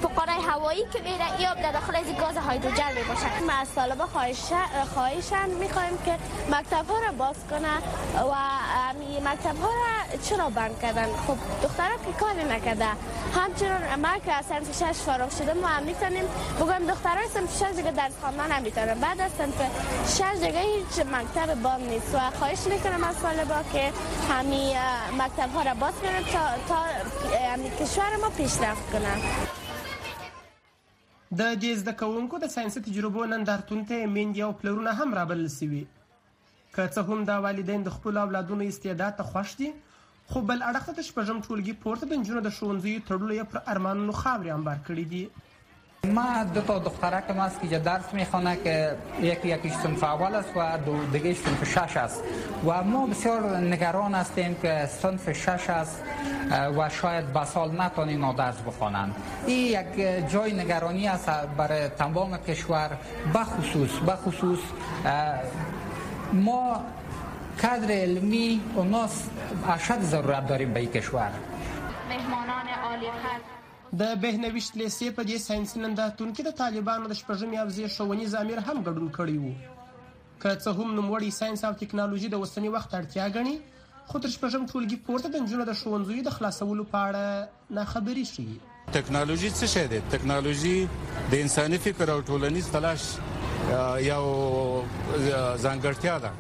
پقانه 0.03 0.33
هوایی 0.51 0.85
که 0.93 0.99
میره 1.01 1.41
یا 1.41 1.55
در 1.55 1.73
داخل 1.73 1.97
از 1.97 2.05
گاز 2.21 2.37
هیدروژن 2.51 2.89
میباشد 2.99 3.43
ما 3.47 3.53
از 3.53 3.75
طالب 3.75 3.99
خواهیشن 4.95 5.49
میخوایم 5.61 5.99
که 6.05 6.17
مکتب 6.51 6.87
ها 6.91 6.99
را 7.07 7.13
باز 7.19 7.37
کنه 7.51 7.75
و 8.29 8.35
مکتب 9.25 9.63
ها 9.63 9.69
را 9.69 10.17
چرا 10.25 10.49
بند 10.51 10.81
کردن 10.83 11.07
خب 11.27 11.37
دخترها 11.63 11.97
که 11.97 12.13
کار 12.21 12.33
نکرده 12.33 12.87
همچنان 13.37 13.95
ما 14.01 14.19
که 14.19 14.33
فارغ 15.13 15.33
شدیم 15.39 15.57
ما 15.63 15.67
هم 15.67 15.83
میتونیم 15.83 16.25
بگم 16.61 16.91
دخترای 16.93 17.29
صنف 17.29 17.57
شش 17.57 17.77
دیگه 17.77 17.91
درس 17.93 18.17
خواندن 18.21 18.51
هم 18.51 18.63
میتونن 18.63 18.95
بعد 18.95 19.21
از 19.21 19.33
صنف 19.33 19.61
شش 20.17 20.35
دیگه 20.47 20.61
هیچ 20.61 21.07
مکتب 21.07 21.63
بان 21.63 21.81
نیست 21.81 22.15
و 22.15 22.19
خواهش 22.19 22.59
میکنم 22.73 23.05
از 23.05 23.19
طالبا 23.19 23.63
که 23.73 23.93
همین 24.31 24.77
مکتب 25.19 25.51
ها 25.55 25.63
را 25.63 25.75
باز 25.75 25.93
کنن 25.95 26.23
تا, 26.33 26.39
تا 26.69 27.85
کشور 27.85 28.17
ما 28.21 28.29
پیشرفت 28.31 28.93
کنن 28.93 29.19
د 31.39 31.61
دې 31.61 31.77
زده 31.79 31.93
کوونکو 31.93 32.39
د 32.39 32.47
ساينس 32.47 32.75
تجربو 32.75 33.25
نندارتون 33.25 33.85
ته 33.85 34.07
میندیا 34.07 34.47
او 34.47 34.53
پلرونه 34.53 34.93
هم 34.95 35.15
رابلل 35.15 35.49
سوي 35.49 35.87
که 36.77 36.89
څه 36.95 36.99
هم 36.99 37.25
دا 37.25 37.43
والدین 37.43 37.83
د 37.83 37.89
خپل 37.89 38.17
اولادونو 38.17 38.65
استعداد 38.65 39.17
ته 39.17 39.23
خوښ 39.23 39.57
دي 39.57 39.73
خو 40.31 40.41
بل 40.41 40.63
اړخ 40.63 40.85
ته 40.97 41.03
شپږم 41.13 41.41
ټولګي 41.47 41.73
پورته 41.85 42.07
د 42.11 42.19
نجونو 42.21 42.41
د 42.45 42.53
ښوونځیو 42.59 43.03
تړلو 43.09 43.33
یې 43.35 43.51
پر 43.55 43.63
ارمانونو 43.75 44.13
خاورې 44.23 44.53
انبار 44.57 44.79
کړي 44.87 45.05
دي 45.15 45.25
ما 46.19 46.45
دو 46.55 46.63
تا 46.69 46.79
دخترک 46.85 47.29
است 47.43 47.61
که 47.63 47.79
درس 47.89 48.15
میخوانه 48.15 48.55
که 48.63 48.99
یکی 49.27 49.49
یکیش 49.51 49.73
صنف 49.83 50.03
اول 50.05 50.35
است 50.35 50.49
و 50.57 50.65
دو 50.87 50.95
دیگه 51.13 51.35
صنف 51.43 51.61
شش 51.75 51.97
است 51.97 52.23
و 52.69 52.79
ما 52.85 53.03
بسیار 53.11 53.45
نگران 53.57 54.15
هستیم 54.15 54.57
که 54.63 54.87
صنف 54.95 55.29
شش 55.43 55.69
است 55.75 56.03
و 56.79 56.89
شاید 56.97 57.33
به 57.37 57.45
سال 57.53 57.77
نتانیم 57.81 58.33
درس 58.33 58.61
بخوانند 58.67 59.15
این 59.47 59.81
یک 59.81 60.29
جای 60.33 60.53
نگرانی 60.65 61.09
است 61.09 61.31
برای 61.61 61.89
تمام 62.03 62.37
کشور 62.51 62.91
بخصوص 63.35 63.99
بخصوص 64.09 64.59
ما 66.33 66.65
کادر 67.61 67.91
علمی 67.91 68.61
و 68.77 68.83
ناس 68.83 69.29
اشد 69.69 70.01
ضرورت 70.03 70.47
داریم 70.49 70.73
به 70.73 70.81
این 70.81 70.91
کشور 70.91 71.33
مهمانان 72.09 72.67
عالی 72.85 73.07
د 74.01 74.21
بهنویشت 74.21 74.73
لیسې 74.75 75.11
په 75.17 75.23
دې 75.25 75.39
ساينس 75.47 75.77
ننداتون 75.77 76.33
کې 76.37 76.43
د 76.47 76.51
طالبانو 76.61 77.09
د 77.09 77.15
شپږم 77.19 77.51
یوځې 77.57 77.97
شوونی 77.97 78.27
زامیر 78.35 78.59
هم 78.59 78.81
ګډون 78.85 79.13
کړی 79.17 79.37
وو 79.41 79.53
که 80.43 80.57
څه 80.57 80.69
هم 80.79 80.95
نوموړی 81.01 81.31
ساينس 81.39 81.65
او 81.65 81.73
ټکنالوژي 81.83 82.31
د 82.35 82.41
وسنی 82.45 82.69
وخت 82.77 82.95
اړتیا 83.01 83.27
غني 83.37 83.59
خو 84.07 84.19
تر 84.19 84.31
شپږم 84.37 84.65
ټولګي 84.73 84.97
پورته 85.09 85.29
د 85.35 85.45
نجونو 85.45 85.65
د 85.71 85.75
شوونځي 85.83 86.25
د 86.29 86.31
خلاصولو 86.39 86.85
په 86.93 87.09
اړه 87.09 87.75
ناخبري 87.81 88.25
شي 88.33 88.47
ټکنالوژي 88.99 89.51
څه 89.51 89.67
شی 89.75 89.87
ده 89.93 90.03
ټکنالوژي 90.17 90.77
د 91.35 91.37
انساني 91.43 91.83
فکر 91.89 92.11
او 92.17 92.21
ټولنیز 92.33 92.73
تلاش 92.79 93.05
یو 94.09 94.25
ځانګړتیا 95.67 96.17
ده 96.27 96.33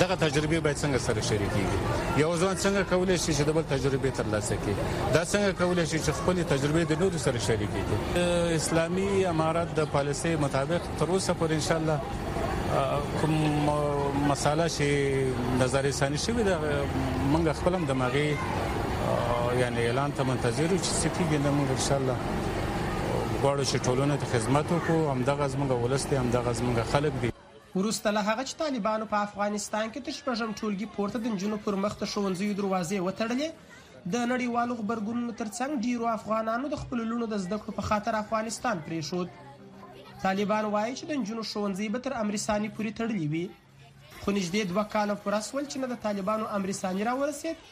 دغه 0.00 0.14
تجربه 0.14 0.60
باید 0.60 0.76
څنګه 0.82 0.98
سره 1.06 1.20
شریکېږي 1.28 1.78
یو 2.22 2.32
ځوان 2.40 2.56
څنګه 2.64 2.82
کولای 2.90 3.18
شي 3.24 3.32
چې 3.36 3.42
د 3.48 3.50
بل 3.56 3.62
تجربه 3.72 4.10
تر 4.18 4.26
لاسه 4.32 4.54
کړي 4.62 4.74
دا 5.14 5.22
څنګه 5.32 5.50
کولای 5.60 5.86
شي 5.90 5.98
چې 6.04 6.10
خپل 6.18 6.34
تجربه 6.52 6.82
د 6.90 7.02
نورو 7.02 7.18
سره 7.26 7.38
شریکېږي 7.48 7.96
اسلامي 8.60 9.26
امارات 9.34 9.68
د 9.78 9.90
پالیسي 9.92 10.32
مطابق 10.44 10.82
تر 11.02 11.08
اوسه 11.16 11.32
پر 11.42 11.48
ان 11.56 11.60
شاء 11.68 11.76
الله 11.78 11.98
کوم 13.20 13.34
مساله 14.30 14.66
چې 14.76 14.88
نظر 15.62 15.82
رسانی 15.88 16.18
شوی 16.24 16.42
د 16.48 16.64
منګ 17.32 17.46
خپلم 17.58 17.84
دماغي 17.92 18.26
یعنی 19.62 19.84
اعلان 19.86 20.10
ته 20.16 20.22
منتظر 20.32 20.74
چې 20.78 20.96
ستیګ 21.02 21.44
نه 21.44 21.54
موږ 21.58 21.70
ان 21.76 21.84
شاء 21.88 21.98
الله 21.98 22.16
غواړو 23.42 23.64
چې 23.70 23.76
ټولنه 23.86 24.14
ته 24.24 24.32
خدمت 24.32 24.74
وکړو 24.76 25.16
همدغه 25.16 25.48
زموږ 25.54 25.72
ولست 25.84 26.12
همدغه 26.18 26.52
زموږ 26.60 26.92
خلک 26.96 27.22
دي 27.22 27.33
وروسته 27.74 28.10
له 28.14 28.20
هغه 28.26 28.42
چې 28.48 28.56
طالبانو 28.58 29.06
په 29.12 29.18
افغانستان 29.28 29.88
کې 29.94 30.00
تشبژم 30.08 30.50
ټولګي 30.58 30.86
پورته 30.96 31.20
د 31.22 31.40
جنو 31.42 31.56
پر 31.64 31.76
مخ 31.84 31.96
ته 32.02 32.06
شونځي 32.12 32.50
دروازې 32.58 33.00
وتړلې 33.00 34.06
د 34.14 34.14
نړیوالو 34.32 34.76
خبرګونونو 34.80 35.34
ترڅنګ 35.40 35.80
ډیرو 35.86 36.06
افغانانو 36.10 36.70
د 36.74 36.80
خپل 36.82 37.02
لونو 37.12 37.28
د 37.32 37.40
زده 37.46 37.58
کړو 37.64 37.76
په 37.80 37.86
خاطر 37.88 38.18
افغانستان 38.20 38.84
پریښود 38.88 39.34
طالبان 40.26 40.70
وایي 40.74 40.94
چې 41.00 41.10
د 41.10 41.26
جنو 41.32 41.46
شونځي 41.54 41.88
به 41.96 42.04
تر 42.06 42.16
امریسانی 42.20 42.70
پورې 42.78 43.00
تړلې 43.00 43.26
وي 43.32 43.44
خو 44.22 44.38
نږدې 44.38 44.72
دوه 44.74 44.86
کاله 44.94 45.18
پوره 45.26 45.42
سول 45.50 45.66
چې 45.66 45.84
نه 45.84 45.90
د 45.94 46.00
طالبانو 46.08 46.50
امریسانی 46.60 47.08
راورسید 47.12 47.66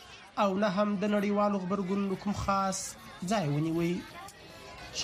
او 0.46 0.50
نه 0.64 0.72
هم 0.78 0.98
د 1.04 1.16
نړیوالو 1.16 1.64
خبرګونونو 1.64 2.20
کوم 2.26 2.38
خاص 2.42 2.82
ځای 3.32 3.48
ونیوي 3.54 3.92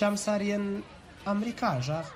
شمساریان 0.03 0.71
امریکا 1.35 1.71
ژغ 1.89 2.15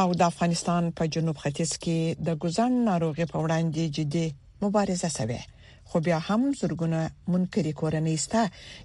او 0.00 0.08
د 0.18 0.22
افغانستان 0.30 0.84
په 0.98 1.02
جنوب 1.14 1.36
ختیځ 1.42 1.72
کې 1.84 1.98
د 2.26 2.28
ګوزن 2.42 2.72
ناروغي 2.90 3.24
په 3.32 3.38
وړاندې 3.44 3.92
جدي 3.96 4.26
مبارزه 4.62 5.08
شوه 5.18 5.40
خو 5.88 5.96
بیا 6.06 6.18
هم 6.28 6.42
زورګونه 6.60 7.00
منکري 7.32 7.72
کورنۍ 7.80 8.16
سته 8.24 8.42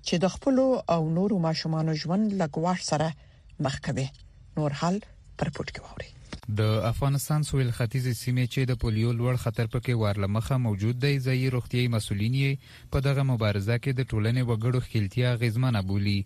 چې 0.07 0.15
د 0.23 0.25
خپل 0.35 0.55
او 0.93 1.01
نورو 1.17 1.35
ماشومان 1.47 1.87
ژوند 2.01 2.25
لګواښ 2.41 2.79
سره 2.91 3.07
مخ 3.63 3.75
کوي 3.85 4.07
نور 4.57 4.71
حل 4.81 4.95
پر 5.37 5.47
پټ 5.55 5.67
کې 5.73 5.81
ووري 5.85 6.09
د 6.59 6.61
افغانستان 6.87 7.43
سویل 7.49 7.69
ختیځ 7.75 8.07
سیمې 8.21 8.45
چې 8.53 8.61
د 8.69 8.75
پولیو 8.79 9.11
لوړ 9.19 9.35
خطر 9.43 9.67
پکې 9.75 9.93
وارلمخه 9.99 10.55
موجود 10.63 10.97
دی 11.03 11.11
ځای 11.27 11.51
روغتي 11.53 11.83
مسولین 11.93 12.33
په 12.95 13.01
دغه 13.05 13.23
مبارزه 13.29 13.75
کې 13.83 13.91
د 13.99 14.09
ټولنې 14.11 14.43
وګړو 14.49 14.81
خلتیا 14.87 15.29
غیزمنه 15.43 15.81
بولی 15.91 16.17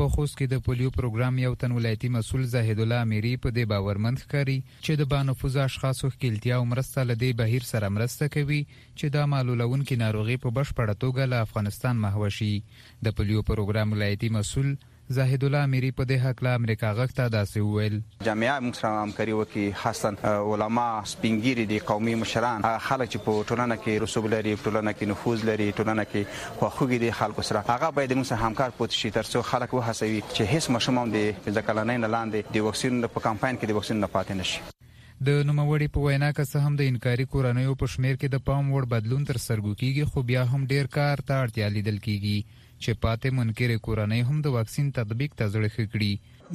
په 0.00 0.08
خوست 0.14 0.36
کې 0.38 0.46
د 0.52 0.64
پولیو 0.68 0.90
پروګرام 0.98 1.38
یو 1.44 1.54
تن 1.62 1.76
ولایتي 1.78 2.10
مسول 2.16 2.42
زاهد 2.54 2.82
الله 2.86 3.04
اميري 3.06 3.32
په 3.44 3.54
دې 3.58 3.70
باورمند 3.74 4.22
ښکاري 4.24 4.58
چې 4.84 4.98
د 5.02 5.10
بانفوز 5.14 5.60
اشخاصو 5.68 6.12
خلتیا 6.18 6.58
مرسته 6.74 7.06
لدی 7.14 7.32
بهیر 7.42 7.70
سره 7.72 7.94
مرسته 7.98 8.30
کوي 8.38 8.60
چې 8.74 9.16
دا 9.18 9.26
معلولون 9.36 9.80
کې 9.86 10.04
ناروغي 10.04 10.42
په 10.46 10.56
بشپړه 10.60 11.00
توګه 11.06 11.30
له 11.34 11.46
افغانستان 11.46 12.04
محو 12.08 12.34
شي 12.40 12.52
د 12.64 13.18
پولیو 13.18 13.48
پروګرام 13.52 13.96
ولایتي 13.98 14.32
مسول 14.38 14.76
زاهد 15.10 15.44
الله 15.48 15.64
اميري 15.64 15.90
په 15.98 16.04
دې 16.08 16.16
حق 16.22 16.40
لا 16.46 16.50
امریکا 16.56 16.88
غښتا 16.96 17.24
داسې 17.34 17.60
وویل 17.68 17.94
جامعه 18.24 18.56
موږ 18.64 18.74
سره 18.80 19.02
همکاري 19.04 19.32
وکي 19.38 19.62
خاصن 19.82 20.18
علما 20.30 20.86
سپینګيري 21.12 21.64
دي 21.70 21.78
قومي 21.90 22.14
مشران 22.22 22.66
خلک 22.88 23.10
چې 23.14 23.24
په 23.28 23.44
ټولنه 23.50 23.76
کې 23.84 24.02
رسوب 24.02 24.28
لري 24.34 24.52
ټولنه 24.64 24.92
کې 24.98 25.08
نفوذ 25.14 25.46
لري 25.50 25.68
ټولنه 25.78 26.04
کې 26.10 26.60
خوخوږي 26.60 27.00
دي 27.06 27.10
خلکو 27.22 27.46
سره 27.50 27.64
هغه 27.70 27.90
باید 28.00 28.14
موږ 28.18 28.30
سره 28.32 28.44
همکار 28.50 28.76
پوت 28.82 28.98
شي 28.98 29.12
ترڅو 29.18 29.44
خلک 29.52 29.74
وهڅوي 29.78 30.20
چې 30.26 30.50
هیڅ 30.52 30.76
مشموم 30.76 31.16
دي 31.16 31.24
ځکهلنې 31.24 32.04
نه 32.04 32.12
لاندې 32.18 32.58
د 32.58 32.68
وکسین 32.68 33.10
په 33.16 33.26
کمپاین 33.30 33.62
کې 33.62 33.74
د 33.74 33.80
وکسین 33.80 34.00
نه 34.04 34.12
پاتې 34.18 34.42
نشي 34.42 35.24
د 35.30 35.40
نوموړي 35.46 35.94
په 35.94 36.04
وینا 36.08 36.30
کې 36.36 36.44
څه 36.52 36.66
هم 36.68 36.80
د 36.82 36.92
انکاري 36.92 37.28
کورنۍ 37.36 37.72
په 37.84 37.94
شمیر 37.96 38.14
کې 38.14 38.34
د 38.36 38.46
پام 38.50 38.70
وړ 38.74 38.92
بدلون 38.96 39.26
تر 39.32 39.42
سرګو 39.46 39.74
کیږي 39.82 40.14
خو 40.14 40.28
بیا 40.32 40.46
هم 40.54 40.70
ډیر 40.74 40.94
کار 40.98 41.28
ته 41.30 41.42
اړتیا 41.44 41.76
لیدل 41.78 41.98
کیږي 42.04 42.66
چې 42.84 42.98
پاتې 43.04 43.30
منکرې 43.38 43.76
کورنۍ 43.86 44.26
هم 44.28 44.42
د 44.46 44.56
واکسین 44.56 44.90
تطبیق 44.98 45.32
ته 45.38 45.52
ځړې 45.52 45.70
خکړي 45.76 46.10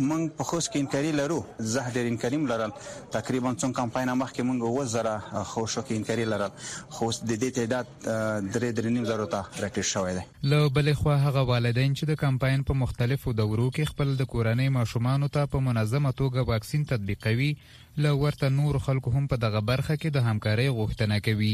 مونږ 0.10 0.30
په 0.38 0.46
خوښ 0.50 0.68
کې 0.74 0.84
انکاري 0.84 1.10
لرو 1.18 1.36
زه 1.72 1.82
ډېر 1.96 2.08
انکاریم 2.12 2.46
لرل 2.52 2.72
تقریبا 3.16 3.50
څنګه 3.56 3.74
کمپاین 3.80 4.12
مخکې 4.22 4.46
مونږ 4.48 4.78
و 4.78 4.86
زره 4.94 5.44
خوشو 5.50 5.84
کې 5.90 6.00
انکاري 6.00 6.26
لرل 6.30 6.56
خو 6.98 7.10
د 7.32 7.42
دې 7.44 7.52
تعداد 7.58 7.92
درې 8.06 8.72
درې 8.80 8.90
نیم 8.96 9.06
زره 9.12 9.28
ته 9.36 9.52
راټیټ 9.66 9.86
شوې 9.92 10.16
ده 10.18 10.50
له 10.54 10.72
بلې 10.78 10.96
خوا 11.04 11.18
هغه 11.26 11.46
والدین 11.52 12.00
چې 12.00 12.12
د 12.14 12.20
کمپاین 12.24 12.66
په 12.72 12.80
مختلفو 12.84 13.36
دورو 13.42 13.70
کې 13.76 13.94
خپل 13.94 14.16
د 14.24 14.30
کورنۍ 14.34 14.74
ماشومان 14.80 15.30
ته 15.38 15.52
په 15.56 15.66
منظمه 15.70 16.16
توګه 16.24 16.50
واکسین 16.54 16.90
تطبیقوي 16.96 17.52
له 18.08 18.18
ورته 18.26 18.54
نور 18.60 18.82
خلکو 18.88 19.18
هم 19.18 19.26
په 19.36 19.44
دغه 19.48 19.66
برخه 19.72 19.96
کې 19.96 20.18
د 20.18 20.30
همکارۍ 20.34 20.74
غوښتنه 20.80 21.26
کوي 21.30 21.54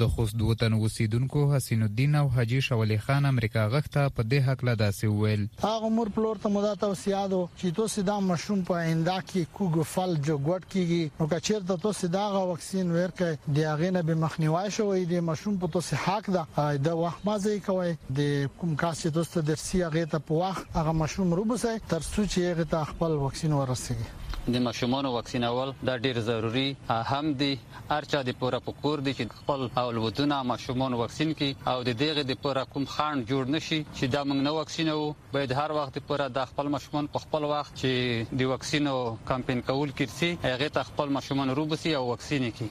د 0.00 0.06
خوست 0.14 0.34
د 0.40 0.46
وطن 0.48 0.72
اوسیدونکو 0.78 1.40
حسین 1.52 1.82
الدین 1.84 2.14
او 2.20 2.24
حاجی 2.32 2.58
شولی 2.64 2.96
خان 3.04 3.28
امریکا 3.28 3.62
غخته 3.74 4.02
په 4.16 4.24
دې 4.32 4.40
حق 4.48 4.64
لا 4.68 4.74
داسې 4.80 5.22
ویل 5.22 5.44
هغه 5.62 5.88
مور 5.98 6.10
پلور 6.16 6.40
ته 6.42 6.50
مدات 6.56 6.84
او 6.88 6.90
سیادو 7.02 7.38
چې 7.60 7.76
تو 7.78 7.86
سیدا 7.94 8.16
مشروم 8.30 8.64
په 8.70 8.82
اندا 8.90 9.14
کې 9.20 9.52
کوګو 9.60 9.86
فل 9.92 10.12
جو 10.26 10.36
ګټ 10.48 10.72
کیږي 10.74 11.22
نو 11.22 11.28
کچیر 11.30 11.64
ته 11.70 11.80
تو 11.86 11.94
سیدا 12.00 12.26
غا 12.34 12.42
وکسین 12.50 12.92
ورکه 12.98 13.56
دی 13.60 13.64
هغه 13.70 13.92
نه 13.98 14.04
به 14.10 14.20
مخنیوي 14.26 14.66
شوې 14.78 15.08
دی 15.14 15.24
مشروم 15.30 15.56
په 15.64 15.72
تو 15.78 15.84
سه 15.88 16.02
حق 16.04 16.30
ده 16.38 16.68
د 16.88 17.00
وحمازه 17.02 17.56
کوي 17.70 17.96
د 18.20 18.22
کوم 18.26 18.76
کاسې 18.84 19.18
دوست 19.18 19.40
درسي 19.54 19.82
هغه 19.86 20.04
ته 20.16 20.22
په 20.28 20.42
واخ 20.44 20.62
هغه 20.80 20.96
مشروم 21.04 21.34
روبسه 21.42 21.74
تر 21.96 22.06
څو 22.10 22.28
چې 22.30 22.54
هغه 22.54 22.70
ته 22.76 22.86
خپل 22.92 23.20
وکسین 23.26 23.56
ورسیږي 23.60 24.14
د 24.54 24.58
ماشومان 24.64 25.06
واکسینول 25.12 25.70
دا 25.86 25.94
ډیر 26.02 26.18
ضروری 26.26 26.64
هم 27.12 27.30
دی 27.38 27.48
هرچا 27.90 28.18
د 28.26 28.34
پوره 28.42 28.58
پکور 28.66 29.00
دی 29.06 29.14
چې 29.20 29.38
خپل 29.38 29.64
اول 29.80 29.96
ودونه 30.04 30.36
ماشومان 30.50 30.92
واکسین 31.00 31.32
کی 31.40 31.48
او 31.72 31.74
د 31.88 31.96
دغه 32.02 32.24
د 32.28 32.38
پوره 32.44 32.62
کوم 32.74 32.86
خان 32.92 33.24
جوړ 33.30 33.50
نشي 33.54 33.78
چې 33.80 34.12
دا 34.12 34.20
موږ 34.28 34.46
نه 34.48 34.52
واکسینو 34.58 34.94
باید 35.34 35.56
هر 35.60 35.74
وخت 35.78 35.98
پوره 36.10 36.28
د 36.38 36.46
خپل 36.52 36.70
ماشومان 36.76 37.10
په 37.16 37.24
خپل 37.24 37.48
وخت 37.54 37.74
چې 37.82 38.38
د 38.42 38.52
واکسینو 38.52 38.94
کمپاین 39.32 39.64
کول 39.72 39.96
کړي 40.02 40.54
هغه 40.54 40.86
خپل 40.94 41.14
ماشومان 41.18 41.52
روبسي 41.60 41.96
او 42.02 42.06
واکسین 42.14 42.48
کی 42.60 42.70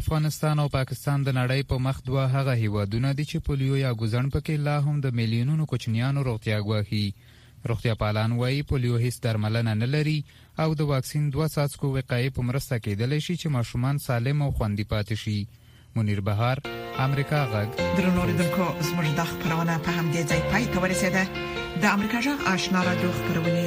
افغانستان 0.00 0.64
او 0.66 0.70
پاکستان 0.78 1.28
د 1.28 1.38
نړۍ 1.40 1.70
په 1.72 1.86
مخ 1.88 2.04
دوه 2.10 2.28
هغه 2.38 2.60
هیوادونه 2.64 3.16
دي 3.20 3.30
چې 3.32 3.48
پولیو 3.50 3.80
یا 3.84 3.96
ګزن 4.04 4.32
پکې 4.36 4.66
لا 4.68 4.78
هم 4.90 5.00
د 5.08 5.18
میلیونونو 5.22 5.72
کوچنیانو 5.74 6.30
روغتیا 6.30 6.60
ګواهي 6.68 7.38
روغتیا 7.70 7.94
پالان 8.00 8.34
وایي 8.36 8.60
پولیو 8.68 8.98
هیڅ 9.00 9.16
درملنه 9.24 9.72
نه 9.80 9.86
لري 9.94 10.16
او 10.62 10.70
د 10.80 10.82
واکسین 10.92 11.24
دوه 11.34 11.46
څاڅکو 11.54 11.86
وقایې 11.96 12.30
په 12.38 12.42
مرسته 12.48 12.76
کېدلی 12.86 13.20
شي 13.26 13.34
چې 13.40 13.52
ماشومان 13.56 14.00
سالم 14.06 14.42
او 14.46 14.50
خوندي 14.58 14.84
پاتې 14.90 15.16
شي 15.22 15.36
منیر 15.96 16.20
بهار 16.26 16.56
امریکا 17.06 17.40
غږ 17.54 17.70
درنوریدونکو 18.00 18.66
زموږ 18.90 19.08
د 19.20 19.30
خبرونه 19.30 19.78
په 19.86 19.96
همدې 19.98 20.22
ځای 20.30 20.40
پای 20.52 20.66
ته 20.74 20.82
ورسېده 20.82 21.80
د 21.84 21.94
امریکا 21.96 22.20
جغ 22.28 22.46
آشنا 22.54 22.84
را 22.90 22.94
دوه 23.02 23.16
خبرونه 23.20 23.58